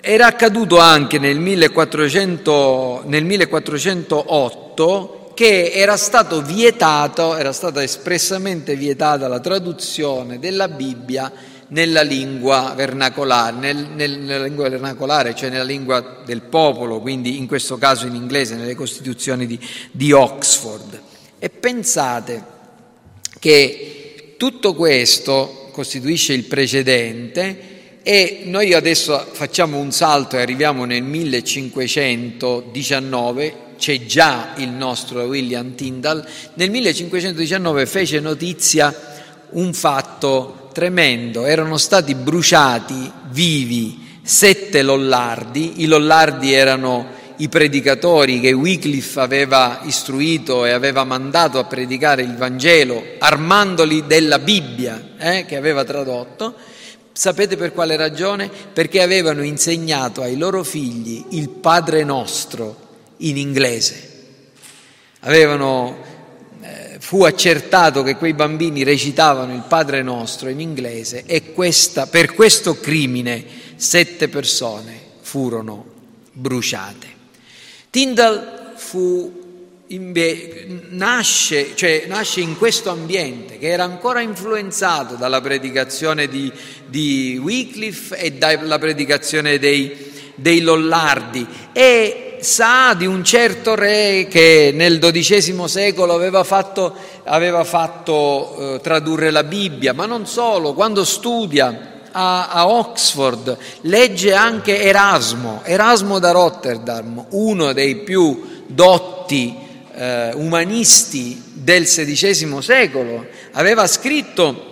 era 0.02 0.26
accaduto 0.26 0.80
anche 0.80 1.20
nel, 1.20 1.40
1400, 1.40 3.04
nel 3.06 3.24
1408 3.24 5.23
che 5.34 5.72
era 5.72 5.98
stato 5.98 6.42
vietato, 6.42 7.36
era 7.36 7.52
stata 7.52 7.82
espressamente 7.82 8.76
vietata 8.76 9.28
la 9.28 9.40
traduzione 9.40 10.40
della 10.40 10.68
Bibbia 10.68 11.32
nella 11.70 12.02
lingua 12.02 12.74
vernacolare, 12.76 13.56
nel, 13.58 13.88
nel, 13.96 14.20
nella 14.20 14.44
lingua 14.44 14.70
vernacolare, 14.70 15.36
cioè 15.36 15.50
nella 15.50 15.64
lingua 15.64 16.22
del 16.24 16.42
popolo, 16.42 17.00
quindi 17.00 17.38
in 17.38 17.48
questo 17.48 17.78
caso 17.78 18.06
in 18.06 18.16
inglese, 18.16 18.56
nelle 18.56 18.76
costituzioni 18.76 19.48
di, 19.48 19.60
di 19.92 20.12
Oxford. 20.12 21.02
E 21.40 21.50
pensate 21.50 22.44
che 23.40 24.36
tutto 24.38 24.76
questo 24.76 25.70
costituisce 25.72 26.34
il 26.34 26.44
precedente 26.44 27.72
e 28.04 28.44
noi 28.46 28.74
adesso 28.74 29.26
facciamo 29.32 29.80
un 29.80 29.92
salto 29.92 30.38
e 30.38 30.42
arriviamo 30.42 30.86
nel 30.86 31.04
1519, 31.04 33.63
c'è 33.84 34.06
già 34.06 34.54
il 34.56 34.70
nostro 34.70 35.24
William 35.24 35.76
Tyndall, 35.76 36.26
nel 36.54 36.70
1519 36.70 37.86
fece 37.86 38.22
notizia 38.22 38.96
un 39.50 39.74
fatto 39.74 40.70
tremendo, 40.72 41.44
erano 41.46 41.76
stati 41.76 42.16
bruciati 42.16 43.12
vivi 43.32 44.20
sette 44.24 44.84
lollardi, 44.84 45.82
i 45.82 45.88
lollardi 45.88 46.54
erano 46.54 47.08
i 47.36 47.50
predicatori 47.50 48.40
che 48.40 48.54
Wycliffe 48.54 49.20
aveva 49.20 49.82
istruito 49.84 50.64
e 50.64 50.72
aveva 50.72 51.04
mandato 51.04 51.60
a 51.60 51.66
predicare 51.66 52.22
il 52.22 52.38
Vangelo, 52.38 53.04
armandoli 53.20 54.06
della 54.08 54.40
Bibbia 54.40 55.10
eh, 55.18 55.44
che 55.46 55.58
aveva 55.58 55.84
tradotto, 55.84 56.56
Sapete 57.16 57.58
per 57.58 57.74
quale 57.74 57.96
ragione? 57.96 58.50
Perché 58.74 59.04
avevano 59.04 59.44
insegnato 59.44 60.24
ai 60.24 60.36
loro 60.36 60.64
figli 60.64 61.24
il 61.32 61.50
Padre 61.50 62.04
nostro 62.04 62.83
in 63.18 63.38
inglese. 63.38 64.12
Avevano, 65.22 65.98
eh, 66.62 66.98
fu 67.00 67.24
accertato 67.24 68.04
che 68.04 68.16
quei 68.16 68.34
bambini 68.34 68.84
recitavano 68.84 69.54
il 69.54 69.64
Padre 69.68 70.02
nostro 70.02 70.50
in 70.50 70.60
inglese 70.60 71.24
e 71.26 71.54
questa, 71.54 72.08
per 72.08 72.34
questo 72.34 72.80
crimine 72.80 73.46
sette 73.76 74.28
persone 74.28 75.00
furono 75.22 75.86
bruciate. 76.34 77.08
Tyndall 77.90 78.76
fu 78.76 79.42
nasce, 80.90 81.76
cioè, 81.76 82.06
nasce, 82.08 82.40
in 82.40 82.58
questo 82.58 82.90
ambiente 82.90 83.58
che 83.58 83.68
era 83.68 83.84
ancora 83.84 84.22
influenzato 84.22 85.16
dalla 85.16 85.42
predicazione 85.42 86.28
di, 86.28 86.52
di 86.88 87.40
Wycliffe 87.42 88.18
e 88.18 88.32
dalla 88.34 88.80
predicazione 88.80 89.60
dei, 89.60 90.12
dei 90.36 90.62
Lollardi 90.62 91.46
e 91.74 92.33
sa 92.44 92.94
di 92.94 93.06
un 93.06 93.24
certo 93.24 93.74
re 93.74 94.28
che 94.30 94.72
nel 94.74 95.00
XII 95.00 95.68
secolo 95.68 96.14
aveva 96.14 96.44
fatto, 96.44 96.94
aveva 97.24 97.64
fatto 97.64 98.76
eh, 98.76 98.80
tradurre 98.82 99.32
la 99.32 99.44
Bibbia, 99.44 99.94
ma 99.94 100.06
non 100.06 100.28
solo, 100.28 100.74
quando 100.74 101.04
studia 101.04 102.02
a, 102.12 102.50
a, 102.50 102.68
Oxford 102.68 103.58
legge 103.82 104.34
anche 104.34 104.82
Erasmo, 104.82 105.62
Erasmo 105.64 106.20
da 106.20 106.32
Rotterdam, 106.32 107.26
uno 107.32 107.74
dei 107.74 107.96
più 107.98 108.64
dotti 108.68 109.58
eh, 109.96 110.32
umanisti 110.34 111.42
del 111.54 111.86
XVI 111.86 112.62
secolo, 112.62 113.26
aveva 113.54 113.88
scritto 113.88 114.72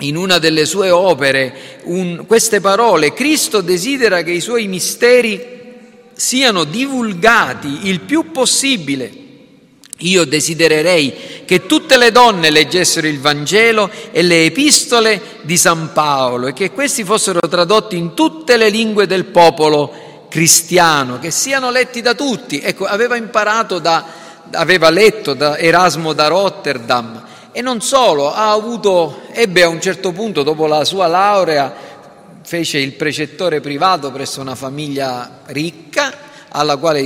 in 0.00 0.16
una 0.16 0.38
delle 0.38 0.66
sue 0.66 0.90
opere 0.90 1.80
un, 1.84 2.24
queste 2.26 2.60
parole, 2.60 3.14
Cristo 3.14 3.60
desidera 3.62 4.22
che 4.22 4.32
i 4.32 4.40
suoi 4.40 4.66
misteri 4.66 5.54
siano 6.16 6.64
divulgati 6.64 7.88
il 7.88 8.00
più 8.00 8.32
possibile. 8.32 9.24
Io 10.00 10.24
desidererei 10.24 11.44
che 11.46 11.64
tutte 11.64 11.96
le 11.96 12.10
donne 12.10 12.50
leggessero 12.50 13.06
il 13.06 13.20
Vangelo 13.20 13.90
e 14.10 14.22
le 14.22 14.44
epistole 14.44 15.38
di 15.42 15.56
San 15.56 15.92
Paolo 15.92 16.48
e 16.48 16.52
che 16.52 16.70
questi 16.72 17.04
fossero 17.04 17.40
tradotti 17.40 17.96
in 17.96 18.12
tutte 18.12 18.56
le 18.56 18.68
lingue 18.68 19.06
del 19.06 19.26
popolo 19.26 20.26
cristiano, 20.28 21.18
che 21.18 21.30
siano 21.30 21.70
letti 21.70 22.02
da 22.02 22.14
tutti. 22.14 22.60
Ecco, 22.60 22.84
aveva 22.84 23.16
imparato 23.16 23.78
da, 23.78 24.04
aveva 24.52 24.90
letto 24.90 25.32
da 25.32 25.56
Erasmo 25.56 26.12
da 26.12 26.26
Rotterdam 26.26 27.24
e 27.56 27.62
non 27.62 27.80
solo, 27.80 28.30
avuto, 28.34 29.22
ebbe 29.32 29.62
a 29.62 29.68
un 29.68 29.80
certo 29.80 30.12
punto, 30.12 30.42
dopo 30.42 30.66
la 30.66 30.84
sua 30.84 31.06
laurea, 31.06 31.95
fece 32.46 32.78
il 32.78 32.92
precettore 32.92 33.60
privato 33.60 34.12
presso 34.12 34.40
una 34.40 34.54
famiglia 34.54 35.40
ricca 35.46 36.14
alla 36.50 36.76
quale 36.76 37.04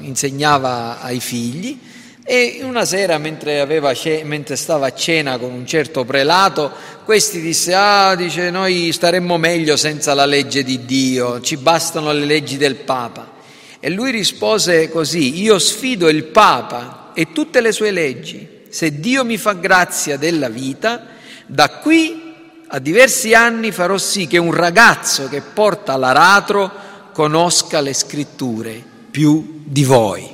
insegnava 0.00 1.00
ai 1.00 1.18
figli 1.18 1.78
e 2.22 2.60
una 2.62 2.84
sera 2.84 3.16
mentre, 3.16 3.60
aveva, 3.60 3.94
mentre, 4.24 4.54
stava 4.54 4.88
a 4.88 4.94
cena 4.94 5.38
con 5.38 5.50
un 5.50 5.66
certo 5.66 6.04
prelato, 6.04 6.70
questi 7.06 7.40
disse, 7.40 7.74
ah, 7.74 8.14
dice, 8.14 8.50
noi 8.50 8.92
staremmo 8.92 9.38
meglio 9.38 9.78
senza 9.78 10.12
la 10.12 10.26
legge 10.26 10.62
di 10.62 10.84
Dio, 10.84 11.40
ci 11.40 11.56
bastano 11.56 12.12
le 12.12 12.26
leggi 12.26 12.58
del 12.58 12.76
Papa. 12.76 13.32
E 13.80 13.88
lui 13.88 14.10
rispose 14.10 14.90
così, 14.90 15.40
io 15.40 15.58
sfido 15.58 16.10
il 16.10 16.24
Papa 16.24 17.12
e 17.14 17.32
tutte 17.32 17.62
le 17.62 17.72
sue 17.72 17.90
leggi, 17.90 18.46
se 18.68 19.00
Dio 19.00 19.24
mi 19.24 19.38
fa 19.38 19.54
grazia 19.54 20.18
della 20.18 20.50
vita, 20.50 21.06
da 21.46 21.70
qui 21.78 22.21
a 22.74 22.78
diversi 22.78 23.34
anni 23.34 23.70
farò 23.70 23.98
sì 23.98 24.26
che 24.26 24.38
un 24.38 24.52
ragazzo 24.52 25.28
che 25.28 25.42
porta 25.42 25.94
l'aratro 25.98 26.70
conosca 27.12 27.82
le 27.82 27.92
scritture 27.92 28.82
più 29.10 29.60
di 29.66 29.84
voi. 29.84 30.26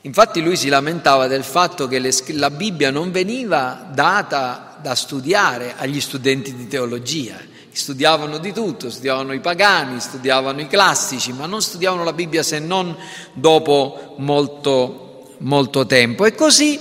Infatti 0.00 0.40
lui 0.40 0.56
si 0.56 0.68
lamentava 0.68 1.28
del 1.28 1.44
fatto 1.44 1.86
che 1.86 2.00
le, 2.00 2.12
la 2.32 2.50
Bibbia 2.50 2.90
non 2.90 3.12
veniva 3.12 3.90
data 3.92 4.76
da 4.82 4.96
studiare 4.96 5.74
agli 5.76 6.00
studenti 6.00 6.56
di 6.56 6.66
teologia, 6.66 7.36
studiavano 7.70 8.38
di 8.38 8.52
tutto, 8.52 8.90
studiavano 8.90 9.32
i 9.32 9.40
pagani, 9.40 10.00
studiavano 10.00 10.60
i 10.62 10.66
classici, 10.66 11.32
ma 11.32 11.46
non 11.46 11.62
studiavano 11.62 12.02
la 12.02 12.12
Bibbia 12.12 12.42
se 12.42 12.58
non 12.58 12.96
dopo 13.34 14.16
molto, 14.18 15.36
molto 15.38 15.86
tempo. 15.86 16.24
E 16.24 16.34
così 16.34 16.80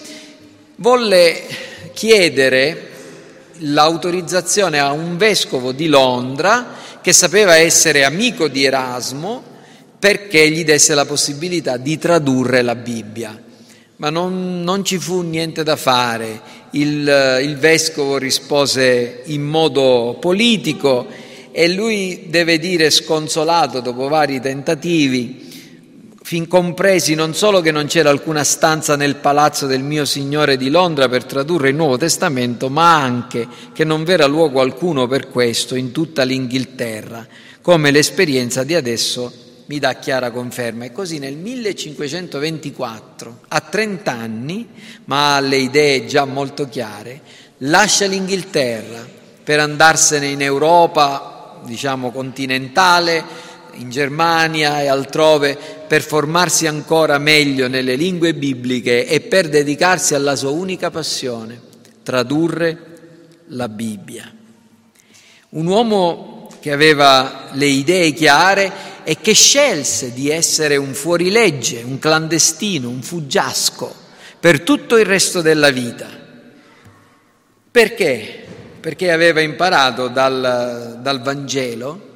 volle 0.78 1.46
chiedere 1.94 2.89
l'autorizzazione 3.60 4.80
a 4.80 4.92
un 4.92 5.18
vescovo 5.18 5.72
di 5.72 5.88
Londra 5.88 6.76
che 7.02 7.14
sapeva 7.14 7.56
essere 7.56 8.04
amico 8.04 8.48
di 8.48 8.64
Erasmo 8.64 9.44
perché 9.98 10.50
gli 10.50 10.64
desse 10.64 10.94
la 10.94 11.06
possibilità 11.06 11.78
di 11.78 11.98
tradurre 11.98 12.62
la 12.62 12.76
Bibbia 12.76 13.48
ma 14.00 14.10
non, 14.10 14.62
non, 14.62 14.86
ci 14.86 14.98
fu 14.98 15.22
niente 15.22 15.64
da 15.64 15.76
fare. 15.76 16.58
Il, 16.72 17.40
il, 17.44 17.58
vescovo 17.58 18.18
rispose 18.18 19.24
in 19.26 19.44
modo 19.44 20.16
politico 20.22 21.06
e 21.52 21.68
lui 21.68 22.28
deve 22.28 22.60
dire 22.60 22.92
sconsolato 22.92 23.82
dopo 23.82 24.08
vari 24.08 24.40
tentativi, 24.40 25.49
fin 26.30 26.48
compresi 26.48 27.16
non 27.16 27.34
solo 27.34 27.60
che 27.60 27.72
non 27.72 27.88
c'era 27.88 28.12
alcuna 28.12 28.44
stanza 28.44 28.96
nel 28.96 29.16
palazzo 29.16 29.66
del 29.66 29.82
mio 29.82 30.06
Signore 30.06 30.58
di 30.58 30.70
Londra 30.70 31.10
per 31.10 31.24
tradurre 31.24 31.70
il 31.70 31.76
Nuovo 31.76 31.98
Testamento, 31.98 32.70
ma 32.70 33.02
anche 33.02 33.48
che 33.74 33.84
non 33.84 34.04
v'era 34.04 34.28
luogo 34.28 34.62
alcuno 34.62 35.08
per 35.08 35.30
questo 35.30 35.74
in 35.74 35.92
tutta 35.92 36.22
l'Inghilterra, 36.22 37.26
come 37.64 37.90
l'esperienza 37.90 38.64
di 38.64 38.76
adesso 38.76 39.34
mi 39.66 39.80
dà 39.80 39.96
chiara 39.96 40.30
conferma. 40.30 40.86
E 40.86 40.92
così 40.92 41.18
nel 41.18 41.36
1524, 41.36 43.40
a 43.48 43.60
30 43.62 44.12
anni, 44.12 44.68
ma 45.06 45.34
ha 45.34 45.40
le 45.40 45.58
idee 45.58 46.06
già 46.06 46.26
molto 46.26 46.70
chiare, 46.70 47.22
lascia 47.58 48.06
l'Inghilterra 48.06 49.04
per 49.44 49.60
andarsene 49.60 50.28
in 50.28 50.44
Europa, 50.44 51.60
diciamo 51.66 52.12
continentale, 52.12 53.48
in 53.80 53.90
Germania 53.90 54.82
e 54.82 54.88
altrove, 54.88 55.79
per 55.90 56.04
formarsi 56.04 56.68
ancora 56.68 57.18
meglio 57.18 57.68
nelle 57.68 57.96
lingue 57.96 58.36
bibliche 58.36 59.08
e 59.08 59.22
per 59.22 59.50
dedicarsi 59.50 60.14
alla 60.14 60.36
sua 60.36 60.52
unica 60.52 60.92
passione, 60.92 61.60
tradurre 62.04 62.78
la 63.48 63.68
Bibbia. 63.68 64.32
Un 65.50 65.66
uomo 65.66 66.48
che 66.60 66.72
aveva 66.72 67.50
le 67.54 67.66
idee 67.66 68.14
chiare 68.14 68.72
e 69.04 69.18
che 69.20 69.34
scelse 69.34 70.14
di 70.14 70.30
essere 70.30 70.76
un 70.78 70.94
fuorilegge, 70.94 71.82
un 71.82 71.98
clandestino, 71.98 72.88
un 72.88 73.02
fuggiasco 73.02 73.92
per 74.40 74.62
tutto 74.62 74.96
il 74.96 75.08
resto 75.08 75.42
della 75.42 75.72
vita. 75.72 76.08
Perché? 77.72 78.46
Perché 78.80 79.12
aveva 79.12 79.42
imparato 79.42 80.08
dal, 80.08 81.00
dal 81.02 81.22
Vangelo, 81.24 82.09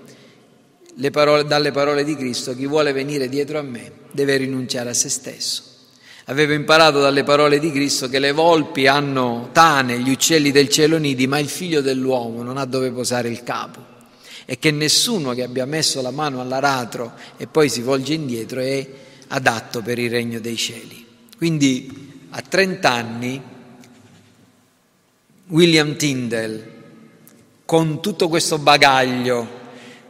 parole, 1.12 1.45
dalle 1.45 1.71
parole 1.71 2.03
di 2.03 2.15
Cristo, 2.15 2.56
chi 2.56 2.65
vuole 2.65 2.91
venire 2.91 3.29
dietro 3.29 3.60
a 3.60 3.62
me 3.62 3.91
deve 4.12 4.38
rinunciare 4.38 4.89
a 4.89 4.93
se 4.93 5.10
stesso. 5.10 5.63
Aveva 6.25 6.53
imparato 6.53 7.01
dalle 7.01 7.23
parole 7.23 7.60
di 7.60 7.71
Cristo 7.71 8.08
che 8.08 8.19
le 8.19 8.32
volpi 8.32 8.88
hanno 8.88 9.49
tane, 9.51 9.99
gli 9.99 10.10
uccelli 10.10 10.51
del 10.51 10.69
cielo 10.69 10.97
nidi, 10.97 11.27
ma 11.27 11.39
il 11.39 11.49
figlio 11.49 11.82
dell'uomo 11.82 12.43
non 12.43 12.58
ha 12.58 12.65
dove 12.65 12.91
posare 12.91 13.27
il 13.27 13.43
capo 13.43 13.91
e 14.45 14.60
che 14.60 14.71
nessuno 14.71 15.34
che 15.34 15.43
abbia 15.43 15.65
messo 15.65 16.01
la 16.01 16.12
mano 16.12 16.41
all'aratro 16.41 17.13
e 17.38 17.47
poi 17.47 17.69
si 17.69 17.82
volge 17.82 18.13
indietro 18.13 18.60
è 18.60 18.88
adatto 19.29 19.82
per 19.82 19.99
il 19.99 20.10
regno 20.10 20.39
dei 20.39 20.58
cieli. 20.58 21.06
Quindi 21.38 22.12
a 22.29 22.41
30 22.41 22.91
anni 22.91 23.41
William 25.47 25.95
Tyndall, 25.95 26.71
con 27.65 28.01
tutto 28.01 28.27
questo 28.27 28.58
bagaglio, 28.58 29.62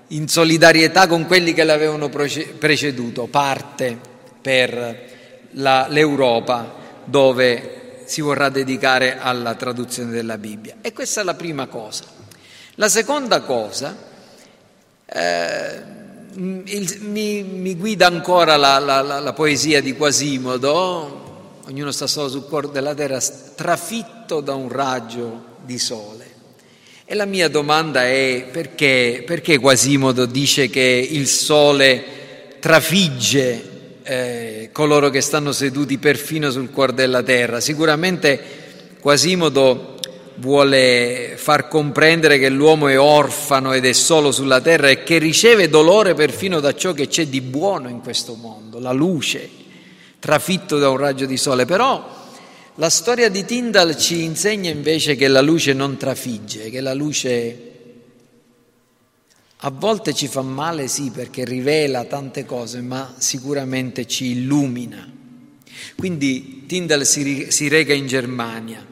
in 0.08 0.28
solidarietà 0.28 1.08
con 1.08 1.26
quelli 1.26 1.54
che 1.54 1.64
l'avevano 1.64 2.10
preceduto, 2.10 3.28
parte 3.28 3.98
per 4.42 5.12
la, 5.52 5.88
l'Europa 5.90 6.82
dove 7.06 8.04
si 8.06 8.22
vorrà 8.22 8.50
dedicare 8.50 9.18
alla 9.18 9.56
traduzione 9.56 10.12
della 10.12 10.38
Bibbia. 10.38 10.76
E 10.82 10.94
questa 10.94 11.22
è 11.22 11.24
la 11.24 11.34
prima 11.34 11.68
cosa. 11.68 12.04
La 12.76 12.90
seconda 12.90 13.42
cosa, 13.42 13.96
eh, 15.06 15.82
il, 16.36 16.98
mi, 17.02 17.44
mi, 17.44 17.76
guida 17.76 18.08
ancora 18.08 18.58
la, 18.58 18.80
la, 18.80 19.02
la, 19.02 19.34
poesia 19.34 19.82
di 19.82 19.96
Quasimodo, 19.96 21.60
ognuno 21.66 21.92
sta 21.92 22.08
solo 22.08 22.30
sul 22.30 22.46
cuore 22.46 22.72
della 22.72 22.96
terra, 22.96 23.20
trafitto 23.20 24.42
da 24.42 24.56
un 24.56 24.70
raggio 24.70 25.46
di 25.64 25.78
sole. 25.78 26.33
E 27.14 27.16
la 27.16 27.26
mia 27.26 27.48
domanda 27.48 28.08
è 28.08 28.48
perché, 28.52 29.22
perché 29.24 29.60
Quasimodo 29.60 30.26
dice 30.26 30.68
che 30.72 31.08
il 31.12 31.28
sole 31.28 32.04
trafigge 32.60 34.00
eh, 34.02 34.70
coloro 34.72 35.12
che 35.12 35.22
stanno 35.22 35.52
seduti 35.52 36.00
perfino 36.00 36.50
sul 36.50 36.72
cuore 36.72 36.96
della 36.96 37.22
terra. 37.22 37.60
Sicuramente 37.60 38.42
Quasimodo 39.00 40.00
vuole 40.38 41.36
far 41.38 41.68
comprendere 41.68 42.40
che 42.40 42.50
l'uomo 42.50 42.88
è 42.88 43.00
orfano 43.00 43.74
ed 43.74 43.86
è 43.86 43.94
solo 43.94 44.32
sulla 44.32 44.60
terra 44.60 44.90
e 44.90 45.04
che 45.04 45.20
riceve 45.20 45.70
dolore 45.70 46.16
perfino 46.16 46.60
da 46.60 46.74
ciò 46.74 46.94
che 46.94 47.08
c'è 47.08 47.28
di 47.28 47.42
buono 47.42 47.90
in 47.90 48.02
questo 48.02 48.34
mondo, 48.34 48.80
la 48.80 48.92
luce, 48.92 49.48
trafitto 50.18 50.80
da 50.80 50.90
un 50.90 50.98
raggio 50.98 51.28
di 51.28 51.38
sole. 51.38 51.66
Però 51.66 52.23
la 52.76 52.90
storia 52.90 53.30
di 53.30 53.46
Tyndall 53.46 53.96
ci 53.96 54.24
insegna 54.24 54.72
invece 54.72 55.16
che 55.16 55.28
la 55.28 55.42
luce 55.42 55.74
non 55.74 55.98
trafigge, 55.98 56.72
che 56.72 56.82
la 56.82 56.94
luce 56.94 57.72
a 59.58 59.70
volte 59.70 60.14
ci 60.14 60.28
fa 60.28 60.42
male, 60.42 60.88
sì, 60.88 61.10
perché 61.10 61.46
rivela 61.46 62.04
tante 62.04 62.46
cose, 62.46 62.82
ma 62.82 63.14
sicuramente 63.18 64.06
ci 64.06 64.32
illumina. 64.32 65.10
Quindi 65.96 66.66
Tyndall 66.68 67.04
si, 67.04 67.48
si 67.50 67.70
reca 67.70 67.94
in 67.94 68.08
Germania. 68.08 68.86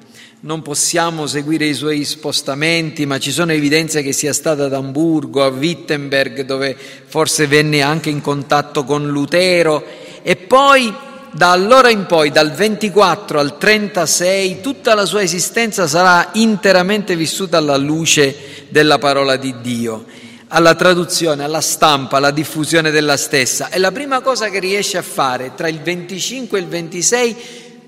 Non 0.44 0.62
possiamo 0.62 1.28
seguire 1.28 1.65
i 1.65 1.74
suoi 1.74 2.06
spostamenti, 2.06 3.06
ma 3.06 3.20
ci 3.20 3.32
sono 3.32 3.52
evidenze 3.52 4.02
che 4.02 4.13
sia 4.13 4.32
stata 4.32 4.65
ad 4.65 4.74
Amburgo, 4.74 5.44
a 5.44 5.50
Wittenberg, 5.50 6.46
dove 6.46 6.78
forse 7.06 7.48
venne 7.48 7.82
anche 7.82 8.10
in 8.10 8.22
contatto 8.22 8.86
con 8.86 9.08
Lutero, 9.10 9.84
e 10.22 10.38
poi 10.38 10.94
da 11.32 11.52
allora 11.52 11.89
in 11.89 12.06
poi, 12.06 12.30
dal 12.30 12.52
24 12.52 13.39
al 13.39 13.58
36, 13.58 14.62
tutta 14.62 14.94
la 14.94 15.06
sua 15.06 15.22
esistenza 15.22 15.88
sarà 15.88 16.30
interamente 16.34 17.15
vissuta 17.15 17.58
alla 17.58 17.78
luce 17.78 18.65
della 18.70 18.98
parola 18.98 19.38
di 19.38 19.56
Dio 19.62 20.06
alla 20.54 20.76
traduzione, 20.76 21.44
alla 21.44 21.62
stampa, 21.62 22.17
alla 22.17 22.32
diffusione 22.32 22.91
della 22.91 23.15
stessa. 23.15 23.70
E 23.70 23.80
la 23.80 23.91
prima 23.91 24.22
cosa 24.22 24.50
che 24.50 24.60
riesce 24.60 24.98
a 24.98 25.02
fare 25.02 25.54
tra 25.56 25.70
il 25.70 25.80
25 25.80 26.58
e 26.58 26.62
il 26.62 26.67
26 26.67 27.36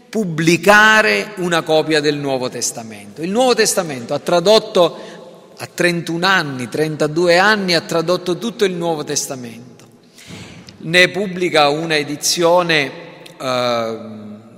pubblicare 0.10 1.34
una 1.38 1.62
copia 1.62 2.00
del 2.00 2.16
Nuovo 2.16 2.48
Testamento. 2.48 3.22
Il 3.22 3.32
Nuovo 3.32 3.54
Testamento 3.54 4.14
ha 4.14 4.20
tradotto 4.20 4.98
a 5.58 5.68
31 5.72 6.26
anni, 6.26 6.70
32 6.70 7.38
anni, 7.38 7.74
ha 7.74 7.82
tradotto 7.82 8.38
tutto 8.38 8.64
il 8.64 8.74
Nuovo 8.74 9.04
Testamento. 9.04 9.86
Ne 10.78 11.10
pubblica 11.10 11.68
una 11.68 11.98
edizione 11.98 13.03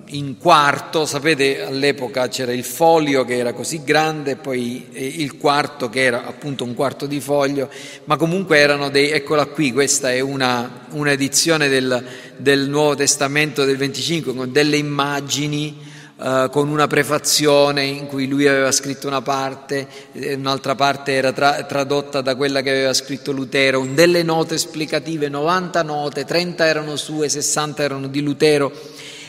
in 0.10 0.38
quarto, 0.38 1.06
sapete 1.06 1.63
all'epoca 1.63 2.28
c'era 2.28 2.54
il 2.54 2.63
foglio 2.63 3.26
che 3.26 3.38
era 3.38 3.54
così 3.54 3.84
grande 3.84 4.36
poi 4.36 4.88
il 4.93 5.38
quarto 5.38 5.89
che 5.89 6.02
era 6.04 6.26
appunto 6.26 6.63
un 6.63 6.76
quarto 6.76 7.08
di 7.08 7.19
foglio, 7.19 7.69
ma 8.04 8.15
comunque 8.15 8.58
erano 8.58 8.89
dei, 8.89 9.10
eccola 9.10 9.45
qui, 9.48 9.71
questa 9.71 10.12
è 10.12 10.19
una, 10.19 10.86
un'edizione 10.91 11.67
del, 11.67 12.06
del, 12.38 12.69
Nuovo 12.69 12.95
Testamento 12.95 13.65
del 13.65 13.78
25 13.78 14.36
con 14.36 14.52
delle 14.52 14.78
immagini, 14.78 15.85
Uh, 16.17 16.49
con 16.49 16.69
una 16.69 16.88
prefazione 16.88 17.84
in 17.84 18.08
cui 18.08 18.25
lui 18.28 18.47
aveva 18.47 18.71
scritto 18.71 19.06
una 19.06 19.21
parte, 19.21 19.86
un'altra 20.13 20.73
parte 20.73 21.12
era 21.12 21.34
tra, 21.34 21.63
tradotta 21.63 22.21
da 22.21 22.36
quella 22.36 22.62
che 22.62 22.69
aveva 22.69 22.93
scritto 22.93 23.34
Lutero, 23.34 23.86
delle 23.86 24.23
note 24.23 24.56
esplicative, 24.56 25.28
90 25.28 25.84
note, 25.84 26.23
30 26.23 26.65
erano 26.65 26.95
sue, 26.95 27.28
60 27.28 27.84
erano 27.84 28.08
di 28.08 28.21
Lutero. 28.21 28.71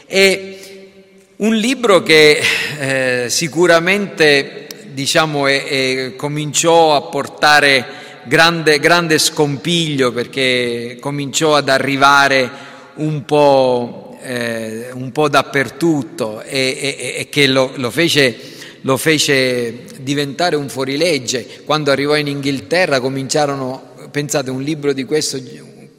E 0.07 0.67
un 1.37 1.55
libro 1.57 2.03
che 2.03 2.41
eh, 2.79 3.27
sicuramente 3.29 4.67
diciamo, 4.93 5.47
è, 5.47 5.65
è, 5.65 6.17
cominciò 6.17 6.95
a 6.95 7.03
portare 7.03 7.85
grande, 8.25 8.79
grande, 8.79 9.19
scompiglio 9.19 10.13
perché 10.13 10.97
cominciò 10.99 11.55
ad 11.55 11.69
arrivare 11.69 12.51
un 12.95 13.25
po', 13.27 14.06
eh, 14.27 14.91
un 14.93 15.13
po 15.13 15.29
dappertutto 15.29 16.43
e, 16.43 16.77
e, 16.99 17.15
e 17.21 17.29
che 17.29 17.47
lo, 17.47 17.71
lo, 17.77 17.93
fece, 17.93 18.37
lo 18.81 18.97
fece 18.97 19.85
diventare 20.01 20.57
un 20.57 20.69
fuorilegge. 20.69 21.63
Quando 21.65 21.93
arrivò 21.93 22.17
in 22.17 22.27
Inghilterra 22.27 22.99
cominciarono, 22.99 23.95
pensate, 24.11 24.51
un 24.51 24.63
libro 24.63 24.93
questo, 25.07 25.41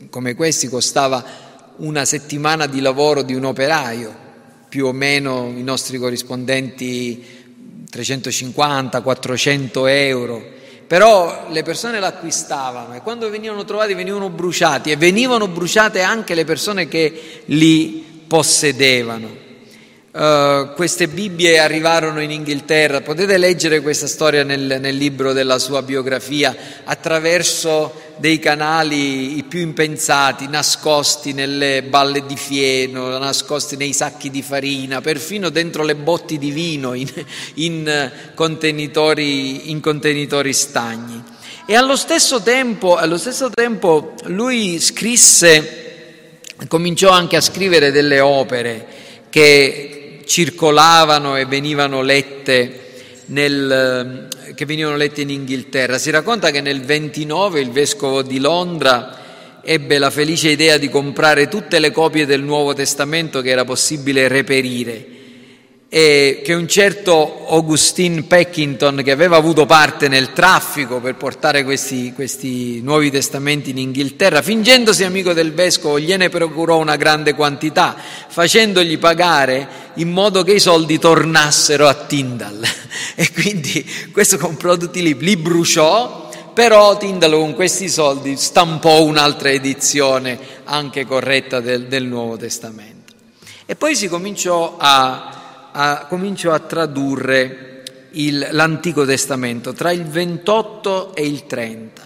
come 0.10 0.36
questi 0.36 0.68
costava 0.68 1.24
una 1.78 2.04
settimana 2.04 2.66
di 2.66 2.82
lavoro 2.82 3.22
di 3.22 3.34
un 3.34 3.46
operaio 3.46 4.26
più 4.68 4.88
o 4.88 4.92
meno 4.92 5.54
i 5.56 5.64
nostri 5.64 5.98
corrispondenti 5.98 7.24
350, 7.90 9.02
400 9.02 9.88
euro, 9.88 10.44
però 10.86 11.48
le 11.50 11.64
persone 11.64 12.02
l'acquistavano 12.02 12.94
e 12.94 13.02
quando 13.02 13.30
venivano 13.30 13.64
trovati 13.64 13.94
venivano 13.94 14.30
bruciati 14.30 14.92
e 14.92 14.98
venivano 14.98 15.48
bruciate 15.48 16.02
anche 16.02 16.36
le 16.36 16.44
persone 16.44 16.90
che 16.90 17.44
li 17.46 18.08
possedevano. 18.28 19.46
Uh, 20.12 20.74
queste 20.74 21.08
Bibbie 21.08 21.60
arrivarono 21.60 22.22
in 22.22 22.32
Inghilterra, 22.32 23.02
potete 23.02 23.38
leggere 23.38 23.82
questa 23.82 24.08
storia 24.08 24.44
nel, 24.44 24.78
nel 24.80 24.96
libro 24.96 25.32
della 25.32 25.60
sua 25.60 25.84
biografia 25.84 26.56
attraverso 26.86 27.94
dei 28.18 28.40
canali 28.40 29.38
i 29.38 29.44
più 29.44 29.60
impensati, 29.60 30.48
nascosti 30.48 31.34
nelle 31.34 31.84
balle 31.84 32.26
di 32.26 32.36
fieno, 32.36 33.16
nascosti 33.18 33.76
nei 33.76 33.94
sacchi 33.94 34.30
di 34.30 34.42
farina, 34.42 35.02
perfino 35.02 35.50
dentro 35.50 35.84
le 35.84 35.96
botti 35.96 36.38
di 36.38 36.52
vino 36.52 36.94
in, 36.94 37.08
in, 37.56 38.12
contenitori, 38.34 39.70
in 39.70 39.80
contenitori, 39.80 40.54
stagni. 40.54 41.24
E 41.66 41.76
allo 41.76 41.96
stesso, 41.96 42.42
tempo, 42.42 42.96
allo 42.96 43.18
stesso 43.18 43.50
tempo 43.50 44.14
lui 44.26 44.80
scrisse, 44.80 45.87
cominciò 46.68 47.10
anche 47.10 47.36
a 47.36 47.42
scrivere 47.42 47.92
delle 47.92 48.20
opere 48.20 48.86
che 49.30 50.22
circolavano 50.26 51.38
e 51.38 51.46
venivano 51.46 52.02
lette 52.02 52.86
nel, 53.28 54.28
che 54.56 54.66
venivano 54.66 54.96
lette 54.96 55.22
in 55.22 55.30
Inghilterra. 55.30 55.98
Si 55.98 56.10
racconta 56.10 56.52
che 56.52 56.62
nel 56.62 56.82
29 56.82 57.60
il 57.60 57.72
vescovo 57.72 58.22
di 58.22 58.40
Londra 58.40 59.60
ebbe 59.62 59.98
la 59.98 60.10
felice 60.10 60.50
idea 60.50 60.78
di 60.78 60.90
comprare 60.90 61.48
tutte 61.48 61.80
le 61.80 61.92
copie 61.92 62.26
del 62.26 62.42
Nuovo 62.42 62.74
Testamento 62.74 63.42
che 63.42 63.50
era 63.50 63.66
possibile 63.66 64.28
reperire 64.28 65.16
e 65.90 66.42
che 66.44 66.54
un 66.54 66.68
certo 66.68 67.48
Augustine 67.48 68.24
Peckington, 68.24 69.02
che 69.04 69.12
aveva 69.12 69.38
avuto 69.38 69.66
parte 69.66 70.10
nel 70.10 70.34
traffico 70.34 71.00
per 71.00 71.16
portare 71.16 71.64
questi, 71.64 72.12
questi, 72.14 72.82
nuovi 72.82 73.10
testamenti 73.10 73.70
in 73.70 73.78
Inghilterra, 73.78 74.42
fingendosi 74.42 75.06
amico 75.06 75.32
del 75.32 75.54
vescovo, 75.54 75.98
gliene 75.98 76.28
procurò 76.28 76.78
una 76.78 76.98
grande 76.98 77.34
quantità, 77.34 77.96
facendogli 78.28 79.00
pagare 79.00 79.86
in 79.96 80.12
modo 80.12 80.44
che 80.44 80.56
i 80.56 80.60
soldi 80.60 81.00
tornassero 81.00 81.88
a 81.88 81.94
Tyndall. 81.94 82.66
E 83.20 83.32
quindi 83.32 83.88
questo 84.12 84.38
comprò 84.38 84.76
tutti 84.76 85.00
i 85.00 85.04
libri, 85.04 85.28
li 85.28 85.38
bruciò, 85.38 86.30
però 86.54 86.98
Tyndall 86.98 87.32
con 87.32 87.54
questi 87.54 87.90
soldi 87.90 88.36
stampò 88.36 89.04
un'altra 89.04 89.50
edizione 89.50 90.38
anche 90.66 91.06
corretta 91.06 91.60
del, 91.60 91.88
del 91.88 92.06
Nuovo 92.06 92.38
Testamento. 92.38 93.14
E 93.66 93.76
poi 93.76 93.96
si 93.96 94.08
cominciò 94.08 94.76
a 94.78 95.37
a, 95.80 96.08
cominciò 96.10 96.54
a 96.54 96.60
tradurre 96.60 97.84
il, 98.12 98.48
l'Antico 98.52 99.06
Testamento 99.06 99.74
tra 99.74 99.92
il 99.92 100.06
28 100.06 101.16
e 101.16 101.26
il 101.26 101.46
30. 101.46 102.06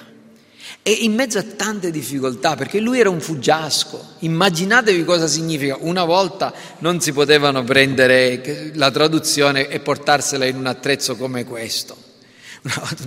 E 0.83 0.91
in 0.91 1.13
mezzo 1.13 1.37
a 1.37 1.43
tante 1.43 1.91
difficoltà, 1.91 2.55
perché 2.55 2.79
lui 2.79 2.99
era 2.99 3.09
un 3.09 3.21
fuggiasco, 3.21 4.15
immaginatevi 4.19 5.05
cosa 5.05 5.27
significa. 5.27 5.77
Una 5.79 6.03
volta 6.03 6.53
non 6.79 6.99
si 6.99 7.13
potevano 7.13 7.63
prendere 7.63 8.71
la 8.73 8.91
traduzione 8.91 9.69
e 9.69 9.79
portarsela 9.79 10.45
in 10.45 10.57
un 10.57 10.65
attrezzo 10.65 11.15
come 11.15 11.45
questo. 11.45 11.95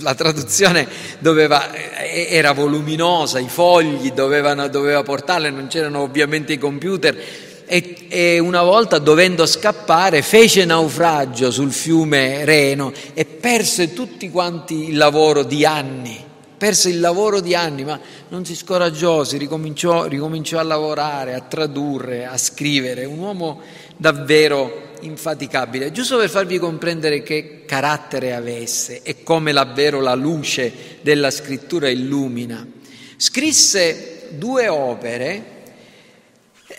La 0.00 0.14
traduzione 0.14 0.88
doveva, 1.18 1.72
era 1.74 2.53
voluminosa, 2.53 3.38
i 3.38 3.48
fogli 3.48 4.12
dovevano, 4.12 4.66
doveva 4.68 5.03
portarla, 5.03 5.48
non 5.50 5.68
c'erano 5.68 6.00
ovviamente 6.00 6.55
i 6.55 6.59
computer 6.59 7.16
e, 7.66 8.07
e, 8.09 8.38
una 8.38 8.62
volta 8.62 8.98
dovendo 8.98 9.46
scappare 9.46 10.22
fece 10.22 10.64
naufragio 10.64 11.50
sul 11.50 11.72
fiume 11.72 12.44
Reno 12.44 12.92
e 13.14 13.24
perse 13.24 13.92
tutti 13.92 14.31
quanti 14.31 14.90
il 14.90 14.96
lavoro 14.96 15.42
di 15.42 15.64
anni, 15.64 16.22
perse 16.57 16.88
il 16.88 17.00
lavoro 17.00 17.40
di 17.40 17.55
anni, 17.55 17.85
ma 17.85 17.98
non 18.29 18.44
si 18.44 18.55
scoraggiò, 18.55 19.24
si 19.24 19.37
ricominciò, 19.37 20.07
ricominciò 20.07 20.59
a 20.59 20.62
lavorare, 20.62 21.35
a 21.35 21.40
tradurre, 21.40 22.27
a 22.27 22.37
scrivere, 22.37 23.05
un 23.05 23.18
uomo 23.18 23.61
davvero 23.96 24.92
infaticabile, 25.00 25.92
giusto 25.92 26.16
per 26.16 26.31
farvi 26.31 26.59
comprendere 26.59 27.22
che 27.22 27.62
carattere 27.66 28.35
avesse 28.35 29.03
e 29.03 29.22
come 29.22 29.53
davvero 29.53 30.00
la 30.00 30.14
luce 30.14 30.72
della 31.03 31.31
scrittura 31.31 31.88
illumina. 31.88 32.66
Scrisse 33.16 34.29
due 34.31 34.68
opere, 34.68 35.54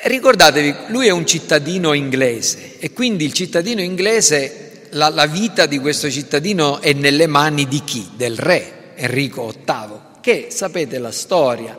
ricordatevi, 0.04 0.76
lui 0.88 1.08
è 1.08 1.12
un 1.12 1.26
cittadino 1.26 1.94
inglese 1.94 2.78
e 2.80 2.92
quindi 2.92 3.26
il 3.26 3.34
cittadino 3.34 3.82
inglese, 3.82 4.88
la, 4.92 5.10
la 5.10 5.26
vita 5.26 5.66
di 5.66 5.80
questo 5.80 6.10
cittadino 6.10 6.80
è 6.80 6.94
nelle 6.94 7.28
mani 7.28 7.68
di 7.68 7.84
chi? 7.84 8.10
Del 8.16 8.38
re 8.38 8.94
Enrico 8.96 9.52
VIII, 9.52 10.00
che 10.22 10.48
sapete 10.50 11.00
la 11.00 11.12
storia 11.12 11.78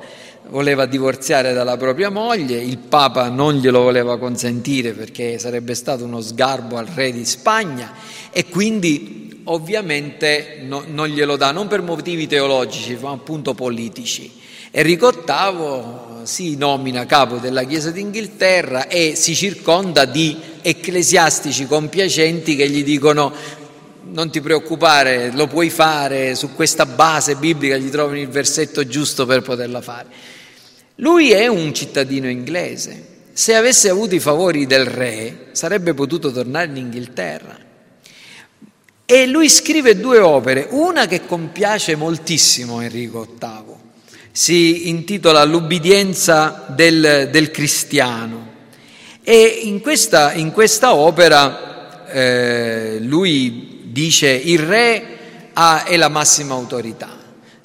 voleva 0.48 0.86
divorziare 0.86 1.52
dalla 1.52 1.76
propria 1.76 2.10
moglie, 2.10 2.58
il 2.58 2.78
Papa 2.78 3.28
non 3.28 3.54
glielo 3.54 3.82
voleva 3.82 4.18
consentire 4.18 4.92
perché 4.92 5.38
sarebbe 5.38 5.74
stato 5.74 6.04
uno 6.04 6.20
sgarbo 6.20 6.76
al 6.76 6.86
re 6.86 7.12
di 7.12 7.24
Spagna 7.24 7.94
e 8.30 8.46
quindi 8.46 9.40
ovviamente 9.44 10.58
no, 10.62 10.84
non 10.86 11.08
glielo 11.08 11.36
dà, 11.36 11.50
non 11.50 11.66
per 11.66 11.82
motivi 11.82 12.26
teologici 12.26 12.96
ma 13.00 13.10
appunto 13.10 13.54
politici. 13.54 14.44
Enrico 14.70 15.10
VIII 15.10 16.24
si 16.26 16.56
nomina 16.56 17.06
capo 17.06 17.36
della 17.36 17.64
Chiesa 17.64 17.90
d'Inghilterra 17.90 18.88
e 18.88 19.14
si 19.14 19.34
circonda 19.34 20.04
di 20.04 20.36
ecclesiastici 20.60 21.66
compiacenti 21.66 22.56
che 22.56 22.68
gli 22.68 22.82
dicono 22.82 23.32
non 24.08 24.30
ti 24.30 24.40
preoccupare, 24.40 25.30
lo 25.32 25.46
puoi 25.46 25.70
fare, 25.70 26.34
su 26.34 26.54
questa 26.54 26.86
base 26.86 27.36
biblica 27.36 27.76
gli 27.76 27.88
trovano 27.90 28.18
il 28.18 28.28
versetto 28.28 28.86
giusto 28.86 29.26
per 29.26 29.42
poterla 29.42 29.80
fare. 29.80 30.06
Lui 30.96 31.30
è 31.30 31.46
un 31.46 31.74
cittadino 31.74 32.28
inglese. 32.28 33.14
Se 33.32 33.54
avesse 33.54 33.90
avuto 33.90 34.14
i 34.14 34.20
favori 34.20 34.66
del 34.66 34.86
re, 34.86 35.48
sarebbe 35.52 35.92
potuto 35.92 36.32
tornare 36.32 36.66
in 36.68 36.76
Inghilterra. 36.76 37.58
E 39.04 39.26
lui 39.26 39.48
scrive 39.48 40.00
due 40.00 40.18
opere, 40.18 40.66
una 40.70 41.06
che 41.06 41.26
compiace 41.26 41.96
moltissimo 41.96 42.80
Enrico 42.80 43.26
VIII, 43.38 43.74
si 44.36 44.88
intitola 44.88 45.44
L'ubbidienza 45.44 46.66
del, 46.68 47.28
del 47.30 47.50
cristiano. 47.50 48.54
E 49.22 49.60
in 49.62 49.80
questa, 49.80 50.34
in 50.34 50.52
questa 50.52 50.94
opera 50.94 52.06
eh, 52.06 52.98
lui 53.00 53.80
dice 53.84 54.28
il 54.28 54.58
re 54.58 55.02
ha, 55.54 55.84
è 55.84 55.96
la 55.96 56.08
massima 56.08 56.54
autorità, 56.54 57.16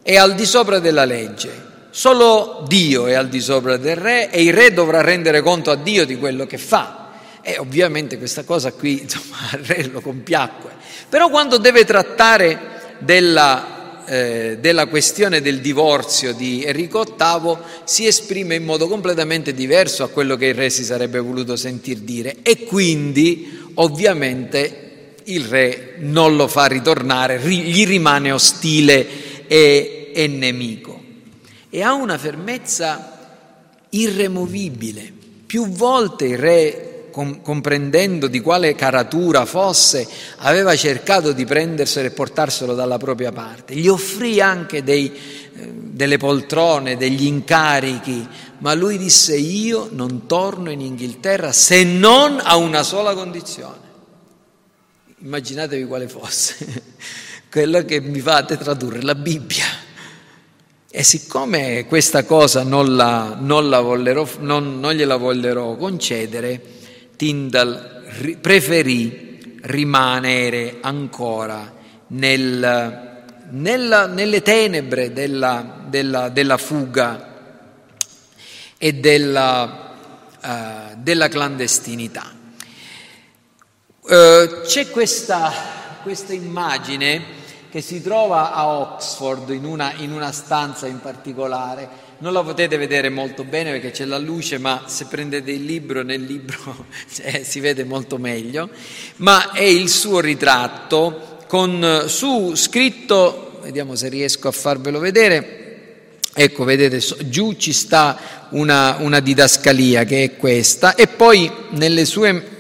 è 0.02 0.16
al 0.16 0.34
di 0.34 0.46
sopra 0.46 0.80
della 0.80 1.04
legge 1.04 1.70
Solo 1.94 2.64
Dio 2.70 3.06
è 3.06 3.16
al 3.16 3.28
di 3.28 3.42
sopra 3.42 3.76
del 3.76 3.98
re 3.98 4.32
e 4.32 4.44
il 4.44 4.54
re 4.54 4.72
dovrà 4.72 5.02
rendere 5.02 5.42
conto 5.42 5.72
a 5.72 5.76
Dio 5.76 6.06
di 6.06 6.18
quello 6.18 6.48
che 6.48 6.58
fa. 6.58 7.10
E 7.42 7.58
ovviamente 7.58 8.18
questa 8.18 8.44
cosa 8.46 8.72
qui, 8.72 9.02
insomma, 9.04 9.36
al 9.52 9.60
re 9.60 9.90
lo 9.92 10.00
compiacque. 10.00 10.72
Però 11.10 11.30
quando 11.30 11.58
deve 11.58 11.84
trattare 11.84 12.96
della, 13.00 13.71
eh, 14.12 14.58
della 14.60 14.88
questione 14.88 15.40
del 15.40 15.62
divorzio 15.62 16.34
di 16.34 16.66
Enrico 16.66 17.04
VIII 17.04 17.58
si 17.86 18.06
esprime 18.06 18.56
in 18.56 18.66
modo 18.66 18.90
completamente 18.90 19.54
diverso 19.54 20.04
a 20.04 20.10
quello 20.10 20.36
che 20.36 20.48
il 20.48 20.54
re 20.54 20.70
si 20.70 20.84
sarebbe 20.84 21.20
voluto 21.20 21.56
sentir 21.56 22.00
dire 22.00 22.40
e 22.42 22.66
quindi 22.66 23.70
ovviamente 23.76 25.14
il 25.24 25.46
re 25.46 25.94
non 26.00 26.36
lo 26.36 26.50
fa 26.50 26.66
ritornare, 26.66 27.40
gli 27.40 27.86
rimane 27.88 28.34
ostile 28.34 29.48
e, 29.48 30.12
e 30.14 30.28
nemico 30.28 31.02
e 31.70 31.82
ha 31.82 31.94
una 31.94 32.18
fermezza 32.18 33.18
irremovibile. 33.92 35.10
Più 35.46 35.70
volte 35.70 36.26
il 36.26 36.38
re, 36.38 36.91
com- 37.12 37.42
comprendendo 37.42 38.28
di 38.28 38.40
quale 38.40 38.74
caratura 38.74 39.46
fosse, 39.46 40.08
aveva 40.38 40.76
cercato 40.76 41.32
di 41.32 41.46
prenderselo 41.46 42.08
e 42.08 42.12
portarselo 42.12 42.74
dalla 42.74 42.98
propria 42.98 43.32
parte. 43.32 43.76
Gli 43.76 43.88
offrì 43.88 44.42
anche 44.42 44.84
dei, 44.84 45.12
eh, 45.12 45.70
delle 45.72 46.18
poltrone, 46.18 46.98
degli 46.98 47.26
incarichi, 47.26 48.28
ma 48.60 48.74
lui 48.74 48.98
disse 48.98 49.38
io 49.38 49.90
non 49.92 50.26
torno 50.26 50.72
in 50.72 50.82
Inghilterra 50.82 51.52
se 51.52 51.84
non 51.84 52.40
a 52.42 52.56
una 52.56 52.82
sola 52.84 53.14
condizione. 53.14 53.90
Immaginatevi 55.20 55.86
quale 55.86 56.08
fosse, 56.08 56.84
quello 57.52 57.86
che 57.86 58.02
mi 58.02 58.20
fate 58.20 58.58
tradurre 58.58 59.04
la 59.04 59.14
Bibbia. 59.14 59.90
E 60.94 61.04
siccome 61.04 61.86
questa 61.88 62.26
cosa 62.26 62.64
non, 62.64 62.98
la, 62.98 63.38
non, 63.40 63.70
la 63.70 63.80
vollero, 63.80 64.30
non, 64.40 64.80
non 64.82 64.94
gliela 64.94 65.16
vollero 65.16 65.78
concedere, 65.78 66.62
Tyndall 67.22 68.40
preferì 68.42 69.60
rimanere 69.62 70.80
ancora 70.82 71.72
nel, 72.08 73.26
nella, 73.52 74.08
nelle 74.08 74.42
tenebre 74.42 75.14
della, 75.14 75.84
della, 75.86 76.30
della 76.30 76.58
fuga 76.58 77.30
e 78.76 78.94
della, 78.94 79.94
uh, 80.42 80.96
della 80.96 81.28
clandestinità. 81.28 82.26
Uh, 84.00 84.62
c'è 84.64 84.90
questa, 84.90 85.54
questa 86.02 86.34
immagine 86.34 87.24
che 87.70 87.82
si 87.82 88.02
trova 88.02 88.52
a 88.52 88.68
Oxford 88.68 89.48
in 89.52 89.66
una, 89.66 89.94
in 89.94 90.12
una, 90.12 90.32
stanza 90.32 90.88
in 90.88 91.00
particolare. 91.00 92.01
Non 92.22 92.34
la 92.34 92.44
potete 92.44 92.78
vedere 92.78 93.10
molto 93.10 93.44
bene 93.44 93.72
perché 93.72 93.90
c'è 93.90 94.06
la 94.06 94.20
luce, 94.20 94.60
ma 94.60 94.84
se 94.86 95.06
prendete 95.06 95.50
il 95.50 95.66
libro, 95.66 96.04
nel 96.04 96.22
libro 96.22 96.86
eh, 97.20 97.42
si 97.44 97.60
vede 97.60 97.84
molto 97.84 98.20
meglio. 98.20 98.70
Ma 99.18 99.50
è 99.54 99.64
il 99.64 99.90
suo 99.90 100.20
ritratto 100.20 101.40
con 101.48 102.04
su 102.06 102.54
scritto, 102.54 103.58
vediamo 103.64 103.96
se 103.96 104.08
riesco 104.08 104.48
a 104.48 104.52
farvelo 104.52 105.00
vedere. 105.00 106.20
Ecco, 106.32 106.64
vedete, 106.64 107.04
giù 107.26 107.54
ci 107.54 107.74
sta 107.74 108.48
una, 108.50 108.98
una 109.00 109.20
didascalia 109.20 110.04
che 110.04 110.24
è 110.24 110.36
questa, 110.38 110.94
e 110.94 111.08
poi 111.08 111.52
nelle 111.72 112.06
sue 112.06 112.60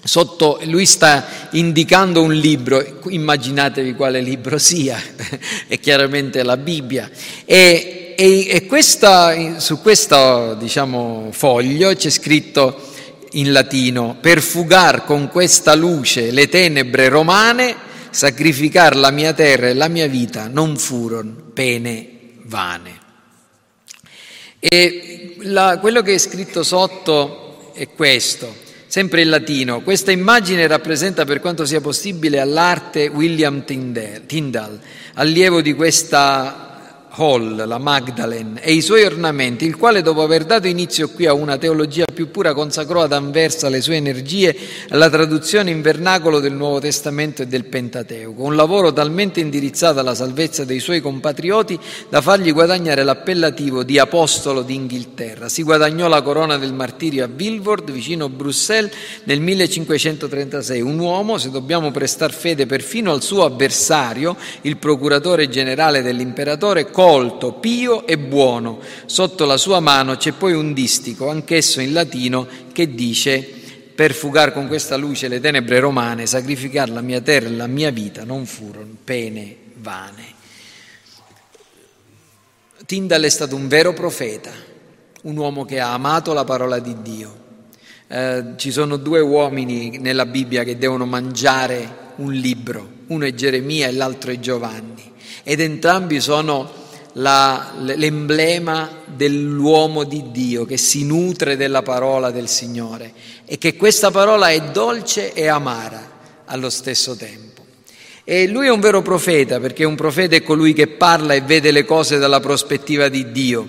Sotto, 0.00 0.60
lui 0.64 0.86
sta 0.86 1.48
indicando 1.50 2.22
un 2.22 2.32
libro, 2.32 3.00
immaginatevi 3.08 3.94
quale 3.94 4.20
libro 4.20 4.56
sia, 4.56 4.98
è 5.68 5.78
chiaramente 5.78 6.42
la 6.42 6.56
Bibbia. 6.56 7.10
E, 7.44 8.07
e, 8.20 8.48
e 8.48 8.66
questa, 8.66 9.60
su 9.60 9.80
questo 9.80 10.54
diciamo, 10.54 11.28
foglio 11.30 11.94
c'è 11.94 12.10
scritto 12.10 12.90
in 13.32 13.52
latino, 13.52 14.16
per 14.20 14.42
fugar 14.42 15.04
con 15.04 15.28
questa 15.28 15.76
luce 15.76 16.32
le 16.32 16.48
tenebre 16.48 17.08
romane, 17.08 17.76
sacrificar 18.10 18.96
la 18.96 19.12
mia 19.12 19.32
terra 19.34 19.68
e 19.68 19.74
la 19.74 19.86
mia 19.86 20.08
vita 20.08 20.48
non 20.48 20.76
furono 20.76 21.32
pene 21.54 22.08
vane. 22.42 22.98
E 24.58 25.36
la, 25.42 25.78
quello 25.78 26.02
che 26.02 26.14
è 26.14 26.18
scritto 26.18 26.64
sotto 26.64 27.70
è 27.72 27.88
questo. 27.90 28.52
Sempre 28.88 29.22
in 29.22 29.28
latino, 29.28 29.82
questa 29.82 30.10
immagine 30.10 30.66
rappresenta 30.66 31.24
per 31.24 31.38
quanto 31.38 31.64
sia 31.64 31.80
possibile 31.80 32.40
all'arte 32.40 33.06
William 33.06 33.64
Tyndall, 33.64 34.80
allievo 35.14 35.60
di 35.60 35.72
questa 35.74 36.67
Hall, 37.18 37.66
la 37.66 37.78
Magdalene, 37.78 38.62
e 38.62 38.72
i 38.72 38.80
suoi 38.80 39.02
ornamenti, 39.02 39.64
il 39.64 39.76
quale 39.76 40.02
dopo 40.02 40.22
aver 40.22 40.44
dato 40.44 40.68
inizio 40.68 41.08
qui 41.08 41.26
a 41.26 41.32
una 41.32 41.58
teologia 41.58 42.04
più 42.12 42.30
pura 42.30 42.54
consacrò 42.54 43.02
ad 43.02 43.12
Anversa 43.12 43.68
le 43.68 43.80
sue 43.80 43.96
energie 43.96 44.56
alla 44.90 45.10
traduzione 45.10 45.70
in 45.70 45.82
vernacolo 45.82 46.38
del 46.38 46.52
Nuovo 46.52 46.78
Testamento 46.78 47.42
e 47.42 47.48
del 47.48 47.64
Pentateuco, 47.64 48.44
un 48.44 48.54
lavoro 48.54 48.92
talmente 48.92 49.40
indirizzato 49.40 49.98
alla 49.98 50.14
salvezza 50.14 50.64
dei 50.64 50.78
suoi 50.78 51.00
compatrioti 51.00 51.78
da 52.08 52.20
fargli 52.20 52.52
guadagnare 52.52 53.02
l'appellativo 53.02 53.82
di 53.82 53.98
Apostolo 53.98 54.62
d'Inghilterra. 54.62 55.48
Si 55.48 55.64
guadagnò 55.64 56.06
la 56.06 56.22
corona 56.22 56.56
del 56.56 56.72
martirio 56.72 57.24
a 57.24 57.28
Vilvord, 57.28 57.90
vicino 57.90 58.28
Bruxelles, 58.28 58.92
nel 59.24 59.40
1536, 59.40 60.80
un 60.80 60.98
uomo, 61.00 61.36
se 61.36 61.50
dobbiamo 61.50 61.90
prestar 61.90 62.32
fede 62.32 62.66
perfino 62.66 63.10
al 63.10 63.22
suo 63.22 63.44
avversario, 63.44 64.36
il 64.62 64.76
procuratore 64.76 65.48
generale 65.48 66.02
dell'imperatore, 66.02 66.90
colto, 67.08 67.52
pio 67.52 68.06
e 68.06 68.18
buono. 68.18 68.80
Sotto 69.06 69.46
la 69.46 69.56
sua 69.56 69.80
mano 69.80 70.16
c'è 70.16 70.32
poi 70.32 70.52
un 70.52 70.74
distico, 70.74 71.30
anch'esso 71.30 71.80
in 71.80 71.94
latino, 71.94 72.46
che 72.70 72.94
dice 72.94 73.38
per 73.94 74.12
fugare 74.12 74.52
con 74.52 74.66
questa 74.68 74.96
luce 74.96 75.26
le 75.26 75.40
tenebre 75.40 75.80
romane, 75.80 76.26
sacrificare 76.26 76.92
la 76.92 77.00
mia 77.00 77.22
terra 77.22 77.48
e 77.48 77.52
la 77.52 77.66
mia 77.66 77.90
vita 77.90 78.24
non 78.24 78.44
furono 78.44 78.94
pene 79.02 79.56
vane. 79.76 80.36
Tyndall 82.84 83.22
è 83.22 83.30
stato 83.30 83.56
un 83.56 83.68
vero 83.68 83.94
profeta, 83.94 84.50
un 85.22 85.36
uomo 85.38 85.64
che 85.64 85.80
ha 85.80 85.94
amato 85.94 86.34
la 86.34 86.44
parola 86.44 86.78
di 86.78 86.94
Dio. 87.00 87.46
Eh, 88.06 88.44
ci 88.56 88.70
sono 88.70 88.98
due 88.98 89.20
uomini 89.20 89.96
nella 89.96 90.26
Bibbia 90.26 90.62
che 90.62 90.76
devono 90.76 91.06
mangiare 91.06 92.12
un 92.16 92.32
libro, 92.32 92.86
uno 93.06 93.24
è 93.24 93.32
Geremia 93.32 93.88
e 93.88 93.92
l'altro 93.92 94.30
è 94.30 94.38
Giovanni, 94.38 95.10
ed 95.42 95.60
entrambi 95.60 96.20
sono 96.20 96.86
la, 97.18 97.74
l'emblema 97.78 99.02
dell'uomo 99.06 100.04
di 100.04 100.30
Dio 100.30 100.64
che 100.64 100.76
si 100.76 101.04
nutre 101.04 101.56
della 101.56 101.82
parola 101.82 102.30
del 102.30 102.48
Signore 102.48 103.12
e 103.44 103.58
che 103.58 103.76
questa 103.76 104.10
parola 104.10 104.50
è 104.50 104.70
dolce 104.70 105.32
e 105.32 105.46
amara 105.46 106.16
allo 106.46 106.70
stesso 106.70 107.16
tempo. 107.16 107.46
E 108.24 108.46
lui 108.46 108.66
è 108.66 108.70
un 108.70 108.80
vero 108.80 109.02
profeta 109.02 109.58
perché 109.58 109.84
un 109.84 109.94
profeta 109.94 110.36
è 110.36 110.42
colui 110.42 110.72
che 110.74 110.86
parla 110.86 111.34
e 111.34 111.40
vede 111.40 111.70
le 111.70 111.84
cose 111.84 112.18
dalla 112.18 112.40
prospettiva 112.40 113.08
di 113.08 113.32
Dio. 113.32 113.68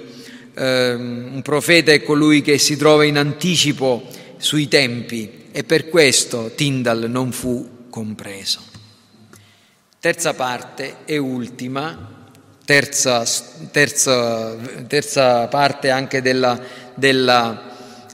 Eh, 0.53 0.93
un 0.93 1.41
profeta 1.41 1.91
è 1.91 2.03
colui 2.03 2.41
che 2.41 2.57
si 2.57 2.75
trova 2.75 3.05
in 3.05 3.17
anticipo 3.17 4.03
sui 4.37 4.67
tempi 4.67 5.47
e 5.51 5.63
per 5.63 5.89
questo 5.89 6.51
Tyndall 6.55 7.09
non 7.09 7.31
fu 7.31 7.87
compreso. 7.89 8.59
Terza 9.99 10.33
parte 10.33 10.97
e 11.05 11.17
ultima 11.17 12.18
terza, 12.69 13.25
terza, 13.71 14.55
terza 14.85 15.47
parte 15.47 15.89
anche 15.89 16.21
della, 16.21 16.59
della 16.93 17.63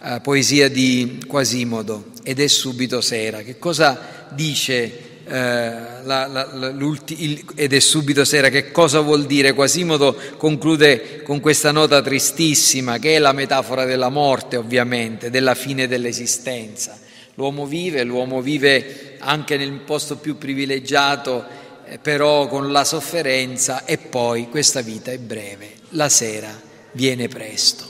uh, 0.01 0.21
poesia 0.21 0.69
di 0.69 1.21
Quasimodo, 1.27 2.05
ed 2.23 2.39
è 2.39 2.47
subito 2.47 3.01
sera. 3.01 3.41
Che 3.41 3.59
cosa 3.59 3.99
dice 4.29 4.91
uh, 5.25 5.29
la, 5.29 6.25
la, 6.27 6.73
il, 7.17 7.43
ed 7.55 7.73
è 7.73 7.79
subito 7.79 8.23
sera? 8.23 8.47
Che 8.47 8.71
cosa 8.71 9.01
vuol 9.01 9.25
dire? 9.25 9.51
Quasimodo 9.51 10.15
conclude 10.37 11.21
con 11.23 11.41
questa 11.41 11.71
nota 11.73 12.01
tristissima, 12.01 12.97
che 12.97 13.15
è 13.15 13.19
la 13.19 13.33
metafora 13.33 13.83
della 13.83 14.07
morte, 14.07 14.55
ovviamente, 14.55 15.29
della 15.29 15.53
fine 15.53 15.85
dell'esistenza. 15.85 16.97
L'uomo 17.33 17.65
vive, 17.65 18.03
l'uomo 18.03 18.39
vive 18.39 19.17
anche 19.19 19.57
nel 19.57 19.81
posto 19.81 20.15
più 20.15 20.37
privilegiato 20.37 21.63
però 22.01 22.47
con 22.47 22.71
la 22.71 22.83
sofferenza 22.83 23.85
e 23.85 23.97
poi 23.97 24.49
questa 24.49 24.81
vita 24.81 25.11
è 25.11 25.17
breve, 25.17 25.73
la 25.89 26.09
sera 26.09 26.49
viene 26.91 27.27
presto. 27.27 27.85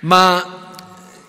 Ma 0.00 0.72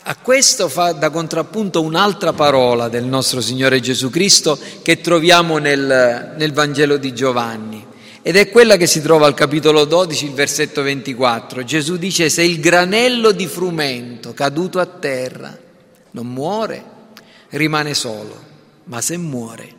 a 0.01 0.15
questo 0.17 0.69
fa 0.69 0.91
da 0.93 1.10
contrappunto 1.10 1.82
un'altra 1.82 2.34
parola 2.34 2.89
del 2.89 3.05
nostro 3.05 3.41
Signore 3.41 3.79
Gesù 3.79 4.10
Cristo 4.10 4.58
che 4.82 5.01
troviamo 5.01 5.58
nel, 5.58 6.34
nel 6.36 6.53
Vangelo 6.53 6.97
di 6.97 7.13
Giovanni 7.13 7.86
ed 8.21 8.36
è 8.36 8.49
quella 8.49 8.75
che 8.75 8.88
si 8.88 9.01
trova 9.01 9.27
al 9.27 9.34
capitolo 9.34 9.86
12, 9.86 10.25
il 10.25 10.34
versetto 10.34 10.82
24. 10.82 11.63
Gesù 11.63 11.97
dice 11.97 12.29
se 12.29 12.43
il 12.43 12.60
granello 12.60 13.32
di 13.32 13.47
frumento 13.47 14.34
caduto 14.34 14.79
a 14.79 14.86
terra 14.86 15.58
non 16.12 16.27
muore, 16.27 16.84
rimane 17.49 17.93
solo, 17.93 18.36
ma 18.86 19.01
se 19.01 19.17
muore 19.17 19.73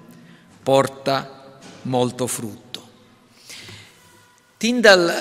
porta 0.63 1.40
molto 1.83 2.27
frutto. 2.27 2.89
Tyndall 4.57 5.13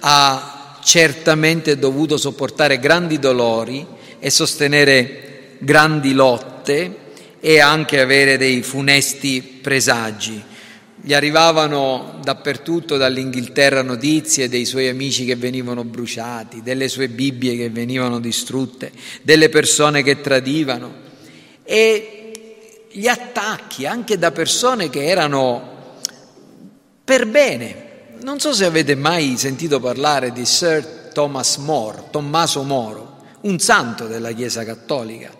ha 0.00 0.78
certamente 0.82 1.78
dovuto 1.78 2.16
sopportare 2.16 2.78
grandi 2.78 3.18
dolori 3.18 3.84
e 4.18 4.30
sostenere 4.30 5.56
grandi 5.58 6.12
lotte 6.12 7.04
e 7.40 7.60
anche 7.60 8.00
avere 8.00 8.36
dei 8.36 8.62
funesti 8.62 9.42
presagi. 9.42 10.42
Gli 10.98 11.14
arrivavano 11.14 12.18
dappertutto 12.22 12.96
dall'Inghilterra 12.96 13.82
notizie 13.82 14.48
dei 14.48 14.64
suoi 14.64 14.88
amici 14.88 15.24
che 15.24 15.36
venivano 15.36 15.84
bruciati, 15.84 16.62
delle 16.62 16.88
sue 16.88 17.08
Bibbie 17.08 17.56
che 17.56 17.70
venivano 17.70 18.18
distrutte, 18.18 18.90
delle 19.22 19.48
persone 19.48 20.02
che 20.02 20.20
tradivano 20.20 21.04
e 21.62 22.86
gli 22.90 23.08
attacchi 23.08 23.86
anche 23.86 24.18
da 24.18 24.30
persone 24.30 24.88
che 24.88 25.04
erano 25.04 25.74
per 27.06 27.28
bene. 27.28 27.84
Non 28.22 28.40
so 28.40 28.52
se 28.52 28.64
avete 28.64 28.96
mai 28.96 29.36
sentito 29.36 29.78
parlare 29.78 30.32
di 30.32 30.44
Sir 30.44 31.10
Thomas 31.12 31.56
More, 31.58 32.06
Tommaso 32.10 32.64
Moro, 32.64 33.18
un 33.42 33.60
santo 33.60 34.08
della 34.08 34.32
Chiesa 34.32 34.64
Cattolica. 34.64 35.30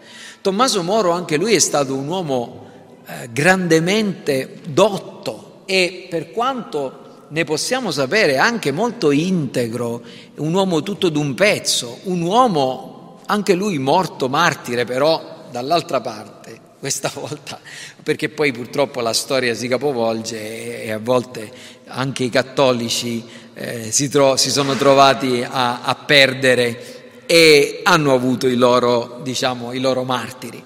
Tommaso 0.40 0.84
Moro 0.84 1.10
anche 1.10 1.36
lui 1.36 1.54
è 1.54 1.58
stato 1.58 1.96
un 1.96 2.06
uomo 2.06 2.66
eh, 3.04 3.28
grandemente 3.32 4.60
dotto 4.68 5.62
e 5.66 6.06
per 6.08 6.30
quanto 6.30 7.24
ne 7.30 7.42
possiamo 7.42 7.90
sapere 7.90 8.38
anche 8.38 8.70
molto 8.70 9.10
integro, 9.10 10.02
un 10.36 10.54
uomo 10.54 10.84
tutto 10.84 11.08
d'un 11.08 11.34
pezzo, 11.34 11.98
un 12.04 12.20
uomo 12.20 13.18
anche 13.26 13.54
lui 13.54 13.78
morto 13.78 14.28
martire 14.28 14.84
però 14.84 15.48
dall'altra 15.50 16.00
parte 16.00 16.60
questa 16.78 17.10
volta, 17.18 17.58
perché 18.06 18.28
poi 18.28 18.52
purtroppo 18.52 19.00
la 19.00 19.12
storia 19.12 19.52
si 19.52 19.66
capovolge 19.66 20.84
e, 20.84 20.92
a 20.92 21.00
volte 21.00 21.50
anche 21.86 22.22
i 22.22 22.30
cattolici 22.30 23.24
eh, 23.52 23.90
si, 23.90 24.08
tro- 24.08 24.36
si, 24.36 24.48
sono 24.52 24.76
trovati 24.76 25.42
a, 25.42 25.82
a, 25.82 25.96
perdere 25.96 27.24
e 27.26 27.80
hanno 27.82 28.14
avuto 28.14 28.46
i 28.46 28.54
loro, 28.54 29.18
diciamo, 29.24 29.72
i 29.72 29.80
loro 29.80 30.04
martiri. 30.04 30.62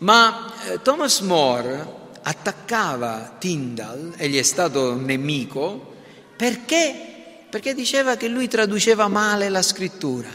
Ma 0.00 0.52
eh, 0.68 0.82
Thomas 0.82 1.20
More 1.20 1.86
attaccava 2.20 3.34
Tyndall, 3.38 4.12
e 4.18 4.28
gli 4.28 4.36
è 4.36 4.42
stato 4.42 4.94
nemico, 4.94 5.94
perché? 6.36 6.94
Perché 7.48 7.72
diceva 7.72 8.16
che 8.16 8.28
lui 8.28 8.46
traduceva 8.46 9.08
male 9.08 9.48
la 9.48 9.62
scrittura. 9.62 10.28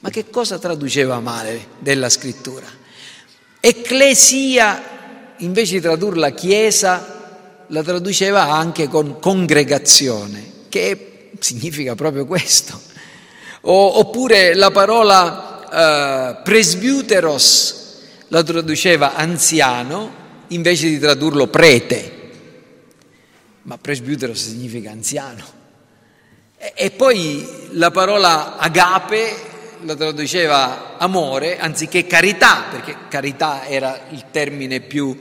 Ma 0.00 0.10
che 0.10 0.30
cosa 0.30 0.58
traduceva 0.58 1.20
male 1.20 1.68
della 1.78 2.08
scrittura? 2.08 2.66
Ecclesia, 3.60 4.95
invece 5.38 5.74
di 5.74 5.80
tradurla 5.80 6.30
chiesa, 6.30 7.14
la 7.68 7.82
traduceva 7.82 8.52
anche 8.52 8.88
con 8.88 9.18
congregazione, 9.18 10.52
che 10.68 11.30
significa 11.38 11.94
proprio 11.94 12.26
questo. 12.26 12.80
O, 13.62 13.98
oppure 13.98 14.54
la 14.54 14.70
parola 14.70 16.36
uh, 16.38 16.42
presbyteros 16.42 17.84
la 18.28 18.42
traduceva 18.42 19.14
anziano 19.14 20.24
invece 20.48 20.88
di 20.88 20.98
tradurlo 20.98 21.48
prete. 21.48 22.12
Ma 23.62 23.78
presbyteros 23.78 24.48
significa 24.48 24.90
anziano. 24.90 25.44
E, 26.56 26.72
e 26.76 26.90
poi 26.92 27.68
la 27.72 27.90
parola 27.90 28.56
agape 28.58 29.54
la 29.82 29.94
traduceva 29.94 30.96
amore 30.98 31.58
anziché 31.58 32.06
carità, 32.06 32.64
perché 32.70 32.96
carità 33.08 33.66
era 33.66 34.00
il 34.10 34.24
termine 34.30 34.80
più 34.80 35.18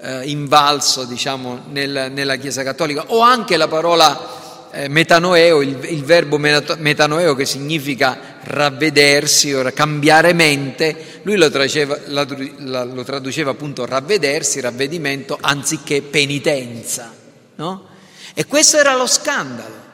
eh, 0.00 0.22
invalso 0.24 1.04
diciamo, 1.04 1.64
nel, 1.70 2.10
nella 2.12 2.36
Chiesa 2.36 2.62
Cattolica, 2.62 3.04
o 3.08 3.20
anche 3.20 3.56
la 3.56 3.68
parola 3.68 4.70
eh, 4.70 4.88
metanoeo, 4.88 5.60
il, 5.62 5.78
il, 5.88 6.04
verbo 6.04 6.38
metanoeo 6.38 7.34
che 7.34 7.46
significa 7.46 8.38
ravvedersi 8.42 9.52
o 9.54 9.70
cambiare 9.72 10.32
mente, 10.32 11.20
lui 11.22 11.36
lo 11.36 11.50
traduceva, 11.50 11.98
la, 12.06 12.26
la, 12.58 12.84
lo 12.84 13.02
traduceva 13.04 13.50
appunto 13.50 13.86
ravvedersi, 13.86 14.60
ravvedimento, 14.60 15.38
anziché 15.40 16.02
penitenza. 16.02 17.12
No? 17.56 17.86
E 18.34 18.46
questo 18.46 18.78
era 18.78 18.94
lo 18.94 19.06
scandalo. 19.06 19.86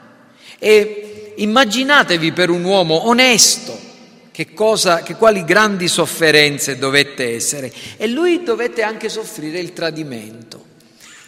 E 0.59 1.33
immaginatevi 1.37 2.31
per 2.31 2.49
un 2.49 2.63
uomo 2.63 3.07
onesto, 3.07 3.77
che, 4.35 4.53
cosa, 4.53 5.01
che 5.01 5.15
quali 5.15 5.45
grandi 5.45 5.87
sofferenze 5.87 6.77
dovette 6.77 7.35
essere 7.35 7.71
e 7.95 8.05
lui 8.05 8.43
dovette 8.43 8.83
anche 8.83 9.07
soffrire 9.07 9.59
il 9.59 9.71
tradimento. 9.71 10.61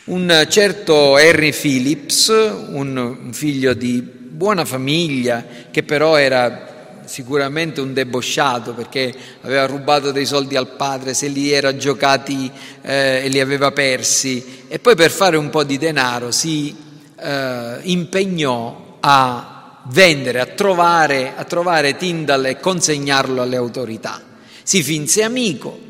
Un 0.06 0.46
certo 0.50 1.18
Henry 1.18 1.54
Phillips, 1.54 2.28
un, 2.28 3.30
figlio 3.32 3.74
di 3.74 4.02
buona 4.02 4.66
famiglia, 4.66 5.46
che 5.72 5.84
però 5.84 6.18
era 6.18 7.00
sicuramente 7.06 7.80
un 7.80 7.94
debosciato 7.94 8.74
perché 8.74 9.16
aveva 9.40 9.66
rubato 9.68 10.12
dei 10.12 10.26
soldi 10.26 10.58
al 10.58 10.76
padre, 10.76 11.14
se 11.14 11.28
li 11.28 11.50
era 11.50 11.78
giocati 11.78 12.52
eh, 12.82 13.22
e 13.24 13.30
li 13.30 13.40
aveva 13.40 13.72
persi 13.72 14.66
e 14.68 14.80
poi 14.80 14.96
per 14.98 15.12
fare 15.12 15.38
un 15.38 15.50
po' 15.50 15.64
di 15.64 15.78
denaro 15.78 16.32
si 16.32 16.76
eh, 17.18 17.78
impegnò 17.84 18.98
a 19.00 19.57
vendere, 19.90 20.40
a 20.40 20.46
trovare, 20.46 21.34
a 21.36 21.44
trovare 21.44 21.96
Tyndall 21.98 22.46
e 22.46 22.60
consegnarlo 22.60 23.42
alle 23.42 23.56
autorità. 23.56 24.22
Si 24.64 24.84
finse 24.84 25.24
amico. 25.24 25.86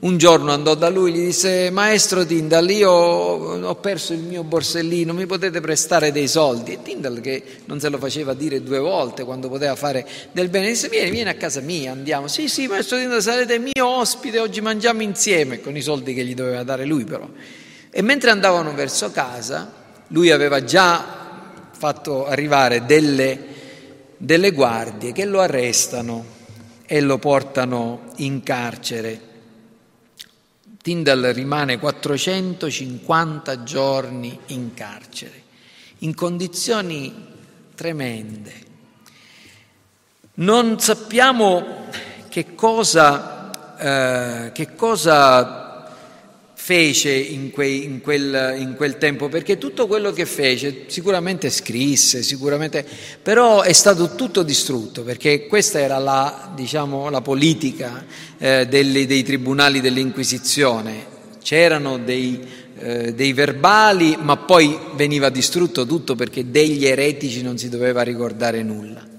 Un 0.00 0.18
giorno 0.18 0.50
andò 0.50 0.74
da 0.74 0.88
lui 0.88 1.12
e 1.12 1.14
gli 1.14 1.24
disse, 1.26 1.70
maestro 1.70 2.26
Tyndall, 2.26 2.68
io 2.70 2.90
ho 2.90 3.74
perso 3.76 4.12
il 4.12 4.18
mio 4.18 4.42
borsellino, 4.42 5.12
mi 5.12 5.26
potete 5.26 5.60
prestare 5.60 6.10
dei 6.10 6.26
soldi? 6.26 6.72
E 6.72 6.82
Tyndall, 6.82 7.20
che 7.20 7.40
non 7.66 7.78
se 7.78 7.88
lo 7.88 7.98
faceva 7.98 8.34
dire 8.34 8.64
due 8.64 8.80
volte 8.80 9.22
quando 9.22 9.48
poteva 9.48 9.76
fare 9.76 10.04
del 10.32 10.48
bene, 10.48 10.66
disse, 10.66 10.88
vieni, 10.88 11.10
vieni 11.10 11.28
a 11.28 11.34
casa 11.34 11.60
mia, 11.60 11.92
andiamo. 11.92 12.26
Sì, 12.26 12.48
sì, 12.48 12.66
maestro 12.66 12.98
Tyndall, 12.98 13.20
sarete 13.20 13.58
mio 13.60 13.86
ospite, 13.86 14.40
oggi 14.40 14.60
mangiamo 14.60 15.02
insieme, 15.02 15.60
con 15.60 15.76
i 15.76 15.82
soldi 15.82 16.14
che 16.14 16.24
gli 16.24 16.34
doveva 16.34 16.64
dare 16.64 16.84
lui 16.84 17.04
però. 17.04 17.28
E 17.88 18.02
mentre 18.02 18.30
andavano 18.30 18.74
verso 18.74 19.12
casa, 19.12 19.70
lui 20.08 20.32
aveva 20.32 20.64
già 20.64 21.21
fatto 21.82 22.26
arrivare 22.26 22.86
delle, 22.86 23.38
delle 24.16 24.52
guardie 24.52 25.10
che 25.10 25.24
lo 25.24 25.40
arrestano 25.40 26.24
e 26.86 27.00
lo 27.00 27.18
portano 27.18 28.12
in 28.18 28.44
carcere 28.44 29.30
Tyndall 30.82 31.32
rimane 31.32 31.78
450 31.78 33.62
giorni 33.62 34.36
in 34.46 34.74
carcere, 34.74 35.42
in 35.98 36.12
condizioni 36.12 37.28
tremende. 37.76 38.52
Non 40.34 40.80
sappiamo 40.80 41.86
che 42.28 42.56
cosa, 42.56 43.76
eh, 43.78 44.50
che 44.52 44.74
cosa 44.74 45.71
fece 46.64 47.10
in, 47.10 47.50
quei, 47.50 47.82
in, 47.82 48.00
quel, 48.00 48.54
in, 48.56 48.74
quel, 48.76 48.96
tempo, 48.96 49.28
perché 49.28 49.58
tutto 49.58 49.88
quello 49.88 50.12
che 50.12 50.26
fece 50.26 50.84
sicuramente 50.86 51.50
scrisse, 51.50 52.22
sicuramente, 52.22 52.86
però 53.20 53.62
è 53.62 53.72
stato 53.72 54.14
tutto 54.14 54.44
distrutto, 54.44 55.02
perché 55.02 55.48
questa 55.48 55.80
era 55.80 55.98
la, 55.98 56.52
diciamo, 56.54 57.10
la 57.10 57.20
politica 57.20 58.06
eh, 58.38 58.68
dei, 58.68 59.06
dei, 59.06 59.24
tribunali 59.24 59.80
dell'Inquisizione. 59.80 61.04
C'erano 61.42 61.98
dei, 61.98 62.40
eh, 62.78 63.12
dei 63.12 63.32
verbali, 63.32 64.16
ma 64.20 64.36
poi 64.36 64.78
veniva 64.94 65.30
distrutto 65.30 65.84
tutto 65.84 66.14
perché 66.14 66.48
degli 66.48 66.86
eretici 66.86 67.42
non 67.42 67.58
si 67.58 67.68
doveva 67.68 68.02
ricordare 68.02 68.62
nulla. 68.62 69.11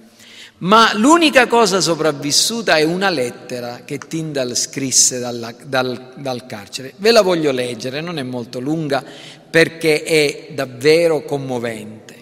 Ma 0.64 0.94
l'unica 0.94 1.46
cosa 1.48 1.82
sopravvissuta 1.82 2.78
è 2.78 2.84
una 2.84 3.10
lettera 3.10 3.82
che 3.84 3.98
Tyndall 3.98 4.54
scrisse 4.54 5.20
dalla, 5.20 5.54
dal, 5.62 6.14
dal 6.16 6.46
carcere. 6.46 6.94
Ve 6.98 7.12
la 7.12 7.22
voglio 7.22 7.52
leggere, 7.52 8.00
non 8.00 8.18
è 8.18 8.24
molto 8.24 8.62
lunga 8.62 9.04
perché 9.50 10.04
è 10.04 10.54
davvero 10.54 11.24
commovente. 11.24 12.16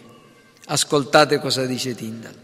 Ascoltate 0.66 1.40
cosa 1.40 1.66
dice 1.66 1.94
Tyndall. 1.94 2.40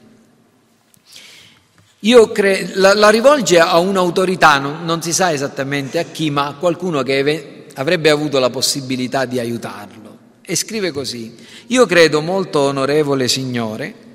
Cre- 2.32 2.72
la, 2.76 2.94
la, 2.94 3.10
rivolge 3.10 3.60
a 3.60 3.80
un'autorità, 3.80 4.60
non, 4.60 4.86
non, 4.86 5.02
si 5.02 5.12
sa 5.12 5.34
esattamente 5.34 5.98
a 5.98 6.04
chi, 6.04 6.30
ma 6.30 6.46
a 6.46 6.54
qualcuno 6.54 7.02
che 7.02 7.66
avrebbe 7.74 8.12
avuto 8.12 8.38
la 8.38 8.52
possibilità 8.52 9.26
di 9.26 9.40
aiutarlo. 9.40 10.16
E 10.44 10.56
scrive 10.56 10.92
così, 10.92 11.36
io 11.68 11.88
credo 11.88 12.22
molto 12.22 12.60
onorevole 12.60 13.28
Signore, 13.28 14.06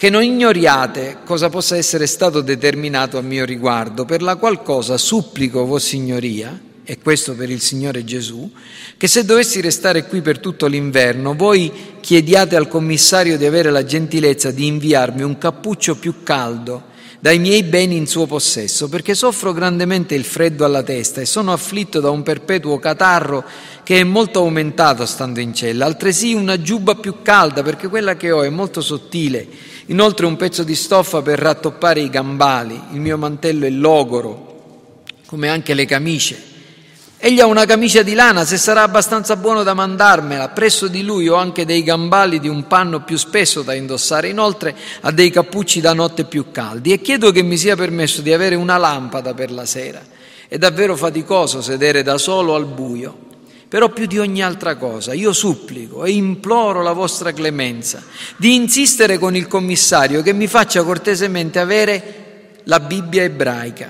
che 0.00 0.08
non 0.08 0.22
ignoriate 0.22 1.18
cosa 1.26 1.50
possa 1.50 1.76
essere 1.76 2.06
stato 2.06 2.40
determinato 2.40 3.18
a 3.18 3.20
mio 3.20 3.44
riguardo, 3.44 4.06
per 4.06 4.22
la 4.22 4.36
qual 4.36 4.62
cosa 4.62 4.96
supplico 4.96 5.66
Vossignoria, 5.66 6.58
e 6.82 6.98
questo 6.98 7.34
per 7.34 7.50
il 7.50 7.60
Signore 7.60 8.02
Gesù, 8.02 8.50
che 8.96 9.06
se 9.06 9.26
dovessi 9.26 9.60
restare 9.60 10.06
qui 10.06 10.22
per 10.22 10.38
tutto 10.38 10.68
l'inverno, 10.68 11.34
voi 11.34 11.70
chiediate 12.00 12.56
al 12.56 12.66
commissario 12.66 13.36
di 13.36 13.44
avere 13.44 13.70
la 13.70 13.84
gentilezza 13.84 14.50
di 14.50 14.66
inviarmi 14.68 15.20
un 15.20 15.36
cappuccio 15.36 15.96
più 15.96 16.22
caldo 16.22 16.88
dai 17.20 17.38
miei 17.38 17.62
beni 17.64 17.96
in 17.96 18.06
suo 18.06 18.24
possesso, 18.24 18.88
perché 18.88 19.14
soffro 19.14 19.52
grandemente 19.52 20.14
il 20.14 20.24
freddo 20.24 20.64
alla 20.64 20.82
testa 20.82 21.20
e 21.20 21.26
sono 21.26 21.52
afflitto 21.52 22.00
da 22.00 22.08
un 22.08 22.22
perpetuo 22.22 22.78
catarro 22.78 23.44
che 23.82 24.00
è 24.00 24.04
molto 24.04 24.38
aumentato 24.38 25.04
stando 25.04 25.38
in 25.40 25.52
cella, 25.52 25.84
altresì 25.84 26.32
una 26.32 26.62
giubba 26.62 26.94
più 26.94 27.16
calda, 27.20 27.62
perché 27.62 27.88
quella 27.88 28.16
che 28.16 28.30
ho 28.30 28.42
è 28.42 28.48
molto 28.48 28.80
sottile 28.80 29.46
Inoltre 29.90 30.26
un 30.26 30.36
pezzo 30.36 30.62
di 30.62 30.76
stoffa 30.76 31.20
per 31.20 31.40
rattoppare 31.40 31.98
i 31.98 32.10
gambali, 32.10 32.80
il 32.92 33.00
mio 33.00 33.18
mantello 33.18 33.66
è 33.66 33.70
logoro, 33.70 35.02
come 35.26 35.48
anche 35.48 35.74
le 35.74 35.84
camicie. 35.84 36.40
Egli 37.18 37.40
ha 37.40 37.46
una 37.46 37.66
camicia 37.66 38.02
di 38.02 38.14
lana, 38.14 38.44
se 38.44 38.56
sarà 38.56 38.82
abbastanza 38.82 39.34
buono 39.34 39.64
da 39.64 39.74
mandarmela. 39.74 40.50
Presso 40.50 40.86
di 40.86 41.02
lui 41.02 41.28
ho 41.28 41.34
anche 41.34 41.66
dei 41.66 41.82
gambali 41.82 42.38
di 42.38 42.48
un 42.48 42.68
panno 42.68 43.02
più 43.02 43.18
spesso 43.18 43.62
da 43.62 43.74
indossare. 43.74 44.28
Inoltre 44.28 44.76
ha 45.00 45.10
dei 45.10 45.30
cappucci 45.30 45.80
da 45.80 45.92
notte 45.92 46.24
più 46.24 46.52
caldi. 46.52 46.92
E 46.92 47.00
chiedo 47.02 47.32
che 47.32 47.42
mi 47.42 47.58
sia 47.58 47.74
permesso 47.74 48.22
di 48.22 48.32
avere 48.32 48.54
una 48.54 48.78
lampada 48.78 49.34
per 49.34 49.50
la 49.50 49.66
sera. 49.66 50.00
È 50.48 50.56
davvero 50.56 50.96
faticoso 50.96 51.60
sedere 51.60 52.02
da 52.02 52.16
solo 52.16 52.54
al 52.54 52.64
buio. 52.64 53.28
Però 53.70 53.88
più 53.90 54.06
di 54.06 54.18
ogni 54.18 54.42
altra 54.42 54.74
cosa 54.74 55.14
io 55.14 55.32
supplico 55.32 56.04
e 56.04 56.10
imploro 56.10 56.82
la 56.82 56.90
vostra 56.90 57.32
clemenza 57.32 58.02
di 58.36 58.56
insistere 58.56 59.16
con 59.16 59.36
il 59.36 59.46
commissario 59.46 60.22
che 60.22 60.32
mi 60.32 60.48
faccia 60.48 60.82
cortesemente 60.82 61.60
avere 61.60 62.62
la 62.64 62.80
Bibbia 62.80 63.22
ebraica, 63.22 63.88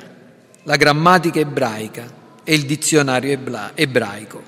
la 0.65 0.77
grammatica 0.77 1.41
ebraica 1.41 2.05
e 2.45 2.55
il 2.55 2.67
dizionario 2.67 3.39
ebraico, 3.73 4.43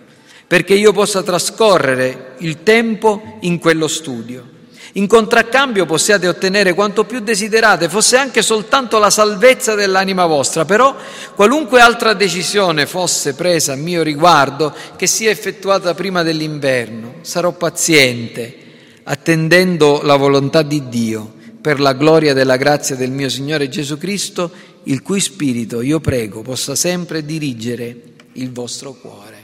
perché 0.46 0.74
io 0.74 0.92
possa 0.92 1.22
trascorrere 1.22 2.34
il 2.40 2.62
tempo 2.62 3.38
in 3.40 3.58
quello 3.58 3.88
studio 3.88 4.51
in 4.92 5.06
contraccambio 5.06 5.86
possiate 5.86 6.28
ottenere 6.28 6.74
quanto 6.74 7.04
più 7.04 7.20
desiderate, 7.20 7.88
fosse 7.88 8.16
anche 8.16 8.42
soltanto 8.42 8.98
la 8.98 9.08
salvezza 9.08 9.74
dell'anima 9.74 10.26
vostra, 10.26 10.64
però 10.64 10.94
qualunque 11.34 11.80
altra 11.80 12.12
decisione 12.12 12.86
fosse 12.86 13.34
presa 13.34 13.72
a 13.72 13.76
mio 13.76 14.02
riguardo, 14.02 14.74
che 14.96 15.06
sia 15.06 15.30
effettuata 15.30 15.94
prima 15.94 16.22
dell'inverno, 16.22 17.14
sarò 17.22 17.52
paziente, 17.52 18.56
attendendo 19.04 20.00
la 20.02 20.16
volontà 20.16 20.62
di 20.62 20.88
Dio, 20.88 21.40
per 21.62 21.80
la 21.80 21.92
gloria 21.92 22.34
della 22.34 22.56
grazia 22.56 22.96
del 22.96 23.12
mio 23.12 23.28
Signore 23.30 23.68
Gesù 23.68 23.96
Cristo, 23.96 24.50
il 24.84 25.00
cui 25.00 25.20
spirito, 25.20 25.80
io 25.80 26.00
prego, 26.00 26.42
possa 26.42 26.74
sempre 26.74 27.24
dirigere 27.24 27.96
il 28.32 28.52
vostro 28.52 28.92
cuore. 28.92 29.38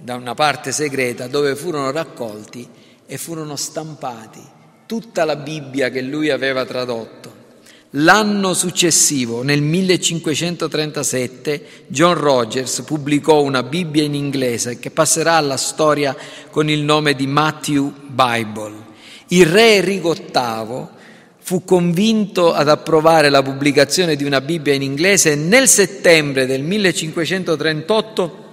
da 0.00 0.14
una 0.14 0.34
parte 0.34 0.72
segreta 0.72 1.26
dove 1.26 1.56
furono 1.56 1.90
raccolti 1.90 2.68
e 3.06 3.18
furono 3.18 3.56
stampati 3.56 4.54
tutta 4.86 5.24
la 5.24 5.36
Bibbia 5.36 5.90
che 5.90 6.00
lui 6.00 6.30
aveva 6.30 6.64
tradotto. 6.64 7.44
L'anno 7.90 8.52
successivo, 8.52 9.42
nel 9.42 9.62
1537, 9.62 11.66
John 11.86 12.14
Rogers 12.14 12.82
pubblicò 12.82 13.42
una 13.42 13.62
Bibbia 13.62 14.02
in 14.02 14.14
inglese 14.14 14.78
che 14.78 14.90
passerà 14.90 15.34
alla 15.34 15.56
storia 15.56 16.14
con 16.50 16.68
il 16.68 16.82
nome 16.82 17.14
di 17.14 17.26
Matthew 17.26 17.92
Bible. 18.08 18.84
Il 19.28 19.46
re 19.46 19.76
Enrico 19.76 20.12
VIII 20.12 20.94
fu 21.38 21.64
convinto 21.64 22.52
ad 22.52 22.68
approvare 22.68 23.30
la 23.30 23.42
pubblicazione 23.42 24.14
di 24.14 24.24
una 24.24 24.40
Bibbia 24.40 24.74
in 24.74 24.82
inglese 24.82 25.32
e 25.32 25.36
nel 25.36 25.68
settembre 25.68 26.44
del 26.44 26.62
1538 26.62 28.44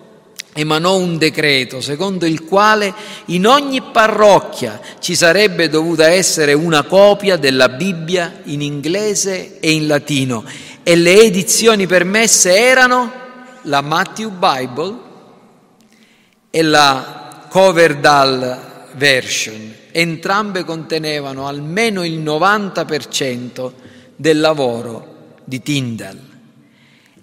emanò 0.53 0.97
un 0.97 1.17
decreto 1.17 1.81
secondo 1.81 2.25
il 2.25 2.43
quale 2.43 2.93
in 3.25 3.47
ogni 3.47 3.81
parrocchia 3.81 4.79
ci 4.99 5.15
sarebbe 5.15 5.67
dovuta 5.67 6.07
essere 6.07 6.53
una 6.53 6.83
copia 6.83 7.37
della 7.37 7.69
Bibbia 7.69 8.41
in 8.43 8.61
inglese 8.61 9.59
e 9.59 9.71
in 9.71 9.87
latino 9.87 10.43
e 10.83 10.95
le 10.95 11.21
edizioni 11.21 11.87
permesse 11.87 12.55
erano 12.55 13.11
la 13.63 13.81
Matthew 13.81 14.29
Bible 14.29 14.97
e 16.49 16.61
la 16.61 17.47
Coverdale 17.49 18.87
Version. 18.93 19.73
Entrambe 19.91 20.63
contenevano 20.63 21.47
almeno 21.47 22.03
il 22.03 22.19
90% 22.19 23.71
del 24.15 24.39
lavoro 24.39 25.37
di 25.45 25.61
Tyndall. 25.61 26.32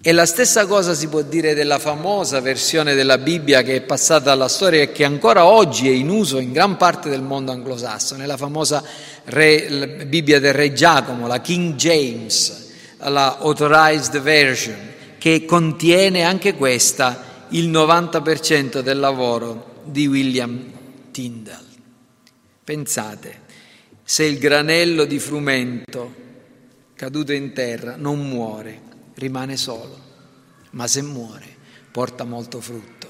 E 0.03 0.13
la 0.13 0.25
stessa 0.25 0.65
cosa 0.65 0.95
si 0.95 1.07
può 1.09 1.21
dire 1.21 1.53
della 1.53 1.77
famosa 1.77 2.41
versione 2.41 2.95
della 2.95 3.19
Bibbia 3.19 3.61
che 3.61 3.75
è 3.75 3.81
passata 3.81 4.31
alla 4.31 4.47
storia 4.47 4.81
e 4.81 4.91
che 4.91 5.03
ancora 5.03 5.45
oggi 5.45 5.89
è 5.89 5.91
in 5.91 6.09
uso 6.09 6.39
in 6.39 6.51
gran 6.51 6.75
parte 6.75 7.07
del 7.07 7.21
mondo 7.21 7.51
anglosassone, 7.51 8.25
la 8.25 8.35
famosa 8.35 8.83
re, 9.25 9.69
la 9.69 9.85
Bibbia 9.85 10.39
del 10.39 10.53
Re 10.53 10.73
Giacomo, 10.73 11.27
la 11.27 11.39
King 11.39 11.75
James, 11.75 12.69
la 12.97 13.37
Authorized 13.37 14.19
Version, 14.21 14.93
che 15.19 15.45
contiene 15.45 16.23
anche 16.23 16.55
questa 16.55 17.45
il 17.49 17.69
90% 17.69 18.79
del 18.79 18.97
lavoro 18.97 19.81
di 19.83 20.07
William 20.07 20.63
Tyndall. 21.11 21.65
Pensate, 22.63 23.41
se 24.03 24.23
il 24.23 24.39
granello 24.39 25.05
di 25.05 25.19
frumento 25.19 26.15
caduto 26.95 27.33
in 27.33 27.53
terra 27.53 27.95
non 27.97 28.27
muore, 28.27 28.89
rimane 29.15 29.57
solo, 29.57 29.97
ma 30.71 30.87
se 30.87 31.01
muore 31.01 31.45
porta 31.91 32.23
molto 32.23 32.61
frutto. 32.61 33.09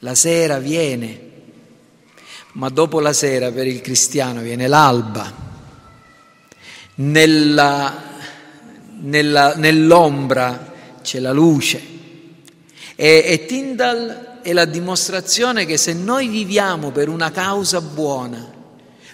La 0.00 0.14
sera 0.14 0.58
viene, 0.58 1.30
ma 2.52 2.68
dopo 2.68 3.00
la 3.00 3.12
sera 3.12 3.50
per 3.50 3.66
il 3.66 3.80
cristiano 3.80 4.40
viene 4.40 4.68
l'alba. 4.68 5.50
Nella, 6.94 8.02
nella, 9.00 9.54
nell'ombra 9.56 10.72
c'è 11.02 11.18
la 11.18 11.32
luce. 11.32 11.80
E, 12.94 13.24
e 13.26 13.44
Tyndall 13.46 14.40
è 14.42 14.52
la 14.52 14.64
dimostrazione 14.64 15.66
che 15.66 15.76
se 15.76 15.92
noi 15.92 16.28
viviamo 16.28 16.90
per 16.90 17.08
una 17.08 17.30
causa 17.30 17.80
buona, 17.80 18.50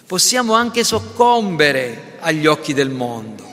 possiamo 0.05 0.53
anche 0.53 0.83
soccombere 0.83 2.17
agli 2.19 2.45
occhi 2.45 2.73
del 2.73 2.89
mondo 2.89 3.48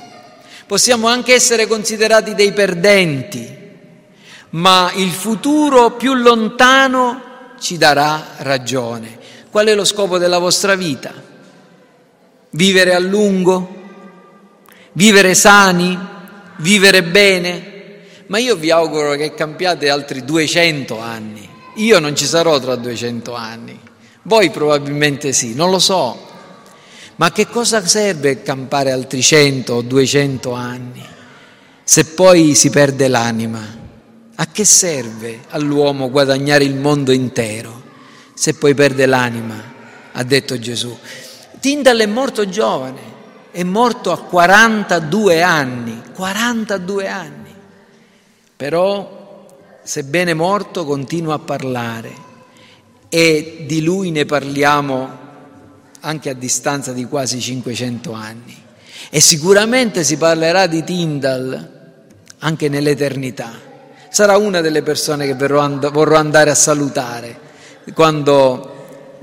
Possiamo 0.66 1.06
anche 1.06 1.32
essere 1.32 1.68
considerati 1.68 2.34
dei 2.34 2.52
perdenti, 2.52 3.56
ma 4.50 4.90
il 4.96 5.10
futuro 5.10 5.92
più 5.92 6.14
lontano 6.14 7.54
ci 7.60 7.78
darà 7.78 8.34
ragione. 8.38 9.16
Qual 9.48 9.66
è 9.66 9.74
lo 9.74 9.84
scopo 9.84 10.18
della 10.18 10.38
vostra 10.38 10.74
vita? 10.74 11.12
Vivere 12.50 12.94
a 12.94 12.98
lungo? 12.98 13.74
Vivere 14.92 15.34
sani? 15.34 15.96
Vivere 16.56 17.04
bene? 17.04 17.74
Ma 18.26 18.38
io 18.38 18.56
vi 18.56 18.72
auguro 18.72 19.12
che 19.12 19.34
cambiate 19.34 19.88
altri 19.88 20.24
200 20.24 20.98
anni. 20.98 21.48
Io 21.76 22.00
non 22.00 22.16
ci 22.16 22.26
sarò 22.26 22.58
tra 22.58 22.74
200 22.74 23.34
anni. 23.34 23.78
Voi 24.22 24.50
probabilmente 24.50 25.32
sì, 25.32 25.54
non 25.54 25.70
lo 25.70 25.78
so. 25.78 26.25
Ma 27.16 27.32
che 27.32 27.46
cosa 27.48 27.84
serve 27.86 28.42
campare 28.42 28.90
altri 28.90 29.22
100 29.22 29.72
o 29.72 29.80
200 29.80 30.52
anni 30.52 31.02
se 31.82 32.04
poi 32.04 32.54
si 32.54 32.68
perde 32.68 33.08
l'anima? 33.08 33.84
A 34.34 34.46
che 34.48 34.66
serve 34.66 35.40
all'uomo 35.48 36.10
guadagnare 36.10 36.64
il 36.64 36.74
mondo 36.74 37.12
intero 37.12 37.82
se 38.34 38.52
poi 38.52 38.74
perde 38.74 39.06
l'anima? 39.06 39.54
Ha 40.12 40.22
detto 40.24 40.58
Gesù. 40.58 40.94
Tyndall 41.58 42.00
è 42.00 42.06
morto 42.06 42.50
giovane, 42.50 43.00
è 43.50 43.62
morto 43.62 44.12
a 44.12 44.18
42 44.18 45.42
anni, 45.42 46.02
42 46.12 47.08
anni. 47.08 47.54
Però, 48.54 49.46
sebbene 49.82 50.34
morto, 50.34 50.84
continua 50.84 51.36
a 51.36 51.38
parlare 51.38 52.24
e 53.08 53.64
di 53.66 53.82
lui 53.82 54.10
ne 54.10 54.26
parliamo 54.26 55.25
anche 56.06 56.30
a 56.30 56.34
distanza 56.34 56.92
di 56.92 57.04
quasi 57.04 57.40
500 57.40 58.12
anni. 58.12 58.56
E 59.10 59.20
sicuramente 59.20 60.04
si 60.04 60.16
parlerà 60.16 60.66
di 60.66 60.84
Tyndall 60.84 61.70
anche 62.38 62.68
nell'eternità. 62.68 63.52
Sarà 64.08 64.36
una 64.36 64.60
delle 64.60 64.82
persone 64.82 65.26
che 65.26 65.34
vorrò 65.34 66.16
andare 66.16 66.50
a 66.50 66.54
salutare 66.54 67.38
quando, 67.92 69.18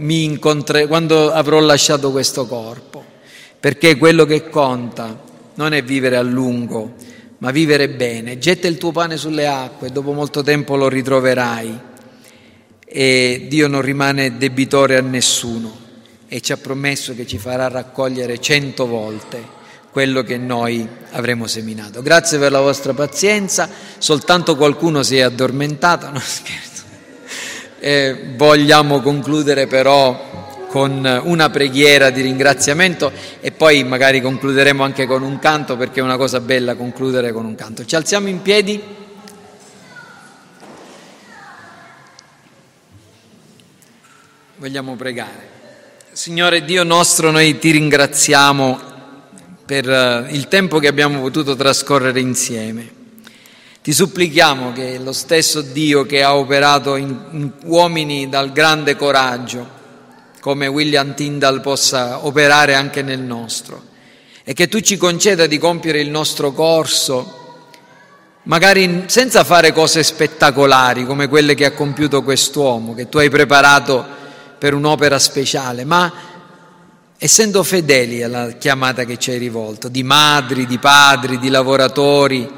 quando 0.88 1.32
avrò 1.32 1.60
lasciato 1.60 2.12
questo 2.12 2.46
corpo, 2.46 3.04
perché 3.60 3.98
quello 3.98 4.26
che 4.26 4.50
conta 4.50 5.22
non 5.56 5.74
è 5.74 5.84
vivere 5.84 6.18
a 6.18 6.22
lungo, 6.22 6.96
ma 7.40 7.52
vivere 7.52 7.90
bene. 7.90 8.38
Getta 8.38 8.68
il 8.68 8.78
tuo 8.78 8.92
pane 8.92 9.16
sulle 9.16 9.48
acque, 9.48 9.90
dopo 9.90 10.12
molto 10.12 10.44
tempo 10.44 10.76
lo 10.76 10.90
ritroverai 10.90 11.80
e 12.86 13.46
Dio 13.50 13.68
non 13.68 13.82
rimane 13.82 14.38
debitore 14.38 14.98
a 14.98 15.02
nessuno 15.02 15.83
e 16.34 16.42
ci 16.42 16.52
ha 16.52 16.58
promesso 16.58 17.14
che 17.14 17.28
ci 17.28 17.38
farà 17.38 17.68
raccogliere 17.68 18.40
cento 18.40 18.88
volte 18.88 19.62
quello 19.92 20.24
che 20.24 20.36
noi 20.36 20.90
avremo 21.12 21.46
seminato. 21.46 22.02
Grazie 22.02 22.40
per 22.40 22.50
la 22.50 22.60
vostra 22.60 22.96
pazienza, 22.96 23.70
soltanto 24.00 24.56
qualcuno 24.56 25.04
si 25.04 25.18
è 25.18 25.22
addormentato, 25.22 26.10
no 26.10 26.18
scherzo. 26.18 26.86
E 27.78 28.34
vogliamo 28.36 29.00
concludere 29.02 29.68
però 29.68 30.66
con 30.70 31.22
una 31.24 31.52
preghiera 31.52 32.10
di 32.10 32.22
ringraziamento 32.22 33.12
e 33.40 33.52
poi 33.52 33.84
magari 33.84 34.20
concluderemo 34.20 34.84
anche 34.84 35.06
con 35.06 35.22
un 35.22 35.38
canto 35.38 35.78
perché 35.78 36.00
è 36.00 36.04
una 36.04 36.18
cosa 36.18 36.40
bella 36.40 36.74
concludere 36.74 37.32
con 37.32 37.46
un 37.46 37.54
canto. 37.54 37.86
Ci 37.86 37.96
alziamo 37.96 38.28
in 38.28 38.42
piedi. 38.42 38.82
Vogliamo 44.58 44.96
pregare. 44.96 45.53
Signore 46.14 46.64
Dio 46.64 46.84
nostro, 46.84 47.32
noi 47.32 47.58
ti 47.58 47.72
ringraziamo 47.72 48.80
per 49.66 49.90
eh, 49.90 50.28
il 50.30 50.48
tempo 50.48 50.78
che 50.78 50.86
abbiamo 50.86 51.20
potuto 51.20 51.56
trascorrere 51.56 52.20
insieme. 52.20 52.88
Ti 53.82 53.92
supplichiamo 53.92 54.74
che 54.74 55.00
lo 55.00 55.12
stesso 55.12 55.62
Dio 55.62 56.06
che 56.06 56.22
ha 56.22 56.36
operato 56.36 56.98
in, 56.98 57.20
in 57.32 57.52
uomini 57.64 58.30
dal 58.30 58.52
grande 58.52 58.96
coraggio, 58.96 59.68
come 60.40 60.68
William 60.68 61.16
Tyndall, 61.16 61.62
possa 61.62 62.24
operare 62.28 62.76
anche 62.76 63.02
nel 63.02 63.22
nostro 63.22 63.82
e 64.44 64.54
che 64.54 64.68
tu 64.68 64.82
ci 64.82 64.98
conceda 64.98 65.48
di 65.48 65.58
compiere 65.58 66.00
il 66.00 66.12
nostro 66.12 66.52
corso, 66.52 67.62
magari 68.44 69.06
senza 69.08 69.44
fare 69.44 69.74
cose 69.74 70.04
spettacolari 70.04 71.08
come 71.08 71.28
quelle 71.28 71.56
che 71.56 71.66
ha 71.66 71.72
compiuto 71.72 72.22
quest'uomo, 72.22 72.94
che 72.94 73.10
tu 73.10 73.18
hai 73.18 73.32
preparato 73.32 74.22
per 74.58 74.74
un'opera 74.74 75.20
speciale, 75.20 75.84
ma 75.86 76.12
essendo 77.18 77.64
fedeli 77.64 78.22
alla 78.22 78.54
chiamata 78.54 79.06
che 79.06 79.18
ci 79.18 79.32
hai 79.32 79.38
rivolto, 79.38 79.88
di 79.88 80.04
madri, 80.04 80.66
di 80.66 80.78
padri, 80.78 81.40
di 81.40 81.50
lavoratori, 81.50 82.50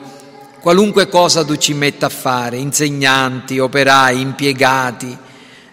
qualunque 0.59 1.07
cosa 1.07 1.45
tu 1.45 1.55
ci 1.55 1.73
metta 1.73 2.07
a 2.07 2.09
fare, 2.09 2.57
insegnanti, 2.57 3.59
operai, 3.59 4.19
impiegati, 4.19 5.15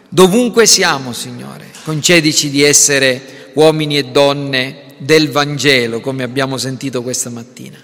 dovunque 0.08 0.66
siamo, 0.66 1.14
Signore, 1.14 1.70
concedici 1.84 2.50
di 2.50 2.62
essere 2.62 3.50
uomini 3.54 3.96
e 3.96 4.04
donne 4.04 4.94
del 4.98 5.30
Vangelo, 5.30 6.00
come 6.00 6.22
abbiamo 6.22 6.58
sentito 6.58 7.02
questa 7.02 7.30
mattina. 7.30 7.78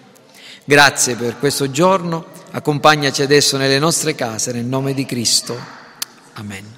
Grazie 0.64 1.14
per 1.14 1.38
questo 1.38 1.70
giorno, 1.70 2.26
accompagnaci 2.50 3.22
adesso 3.22 3.56
nelle 3.56 3.78
nostre 3.78 4.14
case, 4.14 4.52
nel 4.52 4.66
nome 4.66 4.92
di 4.92 5.06
Cristo. 5.06 5.58
Amen. 6.34 6.77